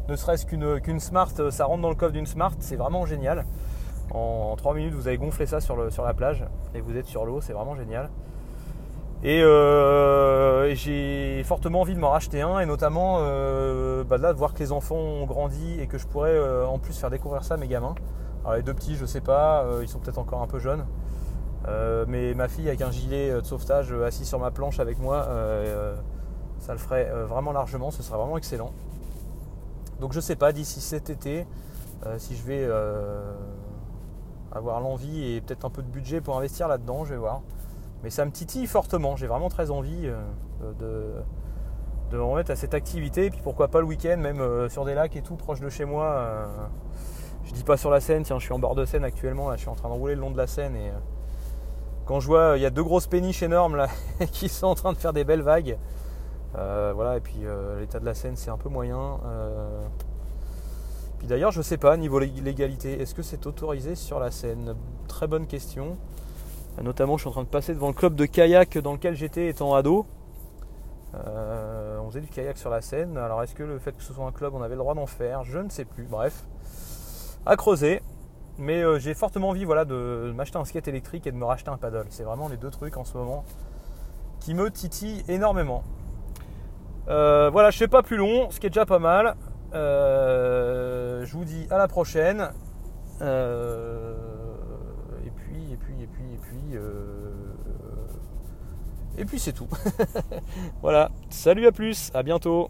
ne 0.10 0.15
serait-ce 0.15 0.46
qu'une 0.46 1.00
Smart, 1.00 1.30
ça 1.50 1.65
rentre 1.65 1.82
dans 1.82 1.89
le 1.89 1.96
coffre 1.96 2.13
d'une 2.13 2.26
Smart, 2.26 2.54
c'est 2.60 2.76
vraiment 2.76 3.06
génial. 3.06 3.46
En, 4.12 4.56
3 4.56 4.74
minutes, 4.74 4.93
vous 4.93 5.08
avez 5.08 5.17
gonflé 5.17 5.46
ça 5.46 5.60
sur, 5.60 5.76
la 5.76 6.13
plage 6.13 6.46
et 6.74 6.82
vous 6.82 6.96
êtes 6.96 7.08
sur 7.08 7.26
l'eau, 7.26 7.41
c'est 7.41 7.54
vraiment 7.54 7.76
génial. 7.76 8.10
Euh, 9.26 10.65
et 10.65 10.76
j'ai 10.76 11.43
fortement 11.43 11.82
envie 11.82 11.96
de 11.96 12.00
m'en 12.00 12.12
racheter 12.12 12.41
un, 12.41 12.60
et 12.60 12.65
notamment 12.65 13.17
euh, 13.22 14.04
bah 14.04 14.17
là, 14.17 14.32
de 14.32 14.38
voir 14.38 14.54
que 14.54 14.60
les 14.60 14.72
enfants 14.72 14.96
ont 14.96 15.26
grandi 15.26 15.80
et 15.82 15.88
que 15.88 15.98
je 15.98 16.06
pourrais 16.06 16.36
euh, 16.36 16.67
en 16.67 16.78
plus 16.78 16.98
faire 16.98 17.10
découvrir 17.10 17.43
ça 17.43 17.56
à 17.56 17.58
mes 17.58 17.67
gamins. 17.67 17.96
Alors 18.43 18.58
les 18.58 18.63
deux 18.63 18.76
petits, 18.76 18.96
je 18.96 19.06
sais 19.06 19.22
pas, 19.22 19.65
ils 19.82 19.89
sont 19.89 20.00
peut-être 20.00 20.20
encore 20.20 20.41
un 20.41 20.48
peu 20.48 20.60
jeunes. 20.60 20.86
mais 22.08 22.34
ma 22.34 22.48
fille 22.48 22.67
avec 22.67 22.82
un 22.82 22.91
gilet 22.91 23.32
de 23.32 23.46
sauvetage 23.46 23.91
assis 23.91 24.26
sur 24.26 24.39
ma 24.39 24.52
planche 24.52 24.80
avec 24.80 25.00
moi, 25.00 25.28
ça 26.60 26.72
le 26.72 26.80
ferait 26.80 27.12
vraiment 27.28 27.52
largement, 27.52 27.91
ce 27.91 28.04
serait 28.04 28.17
vraiment 28.17 28.38
excellent. 28.38 28.72
Donc 30.00 30.14
je 30.14 30.20
sais 30.20 30.36
pas 30.36 30.52
d'ici 30.52 30.82
cet 30.82 31.10
été 31.10 31.46
si 32.18 32.36
je 32.36 32.44
vais 32.44 32.68
avoir 34.52 34.82
l'envie 34.82 35.32
et 35.32 35.42
peut-être 35.42 35.66
un 35.66 35.70
peu 35.70 35.82
de 35.82 35.88
budget 35.88 36.22
pour 36.22 36.38
investir 36.38 36.68
là-dedans, 36.68 37.06
je 37.06 37.12
vais 37.12 37.20
voir. 37.20 37.42
Mais 38.04 38.10
ça 38.10 38.26
me 38.26 38.32
titille 38.32 38.68
fortement. 38.68 39.16
J'ai 39.16 39.28
vraiment 39.28 39.50
très 39.50 39.72
envie 39.72 40.08
euh, 40.08 40.22
de, 40.80 41.14
de 42.12 42.18
me 42.18 42.24
remettre 42.24 42.52
à 42.52 42.56
cette 42.56 42.74
activité. 42.74 43.26
Et 43.26 43.30
puis 43.30 43.42
pourquoi 43.44 43.70
pas 43.70 43.80
le 43.80 43.86
week-end, 43.86 44.18
même 44.18 44.40
euh, 44.40 44.70
sur 44.70 44.86
des 44.86 44.94
lacs 44.94 45.16
et 45.16 45.22
tout, 45.22 45.36
proche 45.36 45.60
de 45.60 45.70
chez 45.70 45.86
moi. 45.86 46.06
Euh, 46.06 46.46
je 47.46 47.54
dis 47.54 47.64
pas 47.64 47.78
sur 47.78 47.90
la 47.90 48.00
Seine, 48.00 48.24
tiens, 48.24 48.40
je 48.40 48.46
suis 48.46 48.54
en 48.54 48.60
bord 48.60 48.76
de 48.76 48.86
Seine 48.86 49.04
actuellement. 49.04 49.50
Là, 49.50 49.56
je 49.56 49.62
suis 49.62 49.70
en 49.70 49.76
train 49.76 49.90
de 49.90 49.94
rouler 49.94 50.16
le 50.16 50.22
long 50.22 50.32
de 50.32 50.38
la 50.38 50.48
Seine. 50.48 50.76
Et 50.76 50.92
quand 52.06 52.20
je 52.20 52.28
vois, 52.28 52.54
il 52.58 52.62
y 52.62 52.66
a 52.66 52.70
deux 52.70 52.84
grosses 52.84 53.08
péniches 53.08 53.42
énormes 53.42 53.76
là 53.76 53.88
qui 54.32 54.50
sont 54.50 54.68
en 54.68 54.76
train 54.76 54.94
de 54.94 54.98
faire 54.98 55.14
des 55.14 55.24
belles 55.24 55.42
vagues. 55.42 55.78
voilà, 56.54 57.18
et 57.18 57.22
puis 57.22 57.46
l'état 57.80 58.00
de 58.00 58.06
la 58.06 58.14
Seine, 58.14 58.36
c'est 58.36 58.52
un 58.52 58.58
peu 58.58 58.70
moyen. 58.70 59.20
Puis 61.20 61.28
d'ailleurs, 61.28 61.52
je 61.52 61.62
sais 61.62 61.78
pas, 61.78 61.98
niveau 61.98 62.20
légalité, 62.20 63.02
est-ce 63.02 63.16
que 63.16 63.24
c'est 63.24 63.48
autorisé 63.48 63.96
sur 63.96 64.20
la 64.20 64.32
Seine 64.32 64.76
Très 65.08 65.28
bonne 65.28 65.48
question. 65.48 65.98
Notamment, 66.82 67.18
je 67.18 67.22
suis 67.22 67.30
en 67.30 67.32
train 67.32 67.44
de 67.44 67.48
passer 67.48 67.74
devant 67.74 67.88
le 67.88 67.94
club 67.94 68.14
de 68.14 68.26
kayak 68.26 68.78
dans 68.78 68.94
lequel 68.94 69.16
j'étais 69.16 69.48
étant 69.48 69.74
ado. 69.74 70.06
Euh, 71.16 71.98
on 72.00 72.10
faisait 72.10 72.22
du 72.22 72.28
kayak 72.28 72.58
sur 72.58 72.70
la 72.70 72.82
Seine. 72.82 73.18
Alors, 73.18 73.42
est-ce 73.42 73.56
que 73.56 73.64
le 73.64 73.80
fait 73.80 73.94
que 73.94 74.04
ce 74.04 74.14
soit 74.14 74.26
un 74.26 74.32
club, 74.32 74.54
on 74.54 74.62
avait 74.62 74.76
le 74.76 74.82
droit 74.82 74.94
d'en 74.94 75.08
faire? 75.08 75.44
Je 75.44 75.58
ne 75.58 75.70
sais 75.70 75.86
plus. 75.86 76.04
Bref, 76.04 76.46
à 77.46 77.56
creuser. 77.56 78.02
Mais 78.60 78.82
euh, 78.82 79.00
j'ai 79.00 79.14
fortement 79.14 79.50
envie 79.50 79.66
voilà, 79.66 79.86
de 79.86 80.32
m'acheter 80.36 80.58
un 80.58 80.66
skate 80.66 80.88
électrique 80.88 81.28
et 81.28 81.32
de 81.32 81.38
me 81.38 81.46
racheter 81.46 81.70
un 81.70 81.78
paddle. 81.78 82.06
C'est 82.10 82.24
vraiment 82.24 82.48
les 82.48 82.58
deux 82.58 82.72
trucs 82.72 82.98
en 82.98 83.06
ce 83.06 83.18
moment 83.18 83.44
qui 84.40 84.54
me 84.54 84.70
titillent 84.70 85.24
énormément. 85.28 85.84
Euh, 87.08 87.50
voilà, 87.52 87.72
je 87.72 87.78
fais 87.78 87.88
pas 87.88 88.04
plus 88.04 88.18
long, 88.18 88.50
ce 88.50 88.60
qui 88.60 88.68
est 88.68 88.70
déjà 88.70 88.86
pas 88.86 89.00
mal. 89.00 89.36
Je 89.74 91.32
vous 91.32 91.46
dis 91.46 91.68
à 91.70 91.78
la 91.78 91.88
prochaine. 91.88 92.50
Euh, 93.22 94.14
et 99.18 99.26
puis 99.26 99.40
c'est 99.40 99.54
tout. 99.54 99.68
voilà. 100.82 101.10
Salut 101.30 101.66
à 101.66 101.72
plus, 101.72 102.12
à 102.14 102.22
bientôt. 102.24 102.70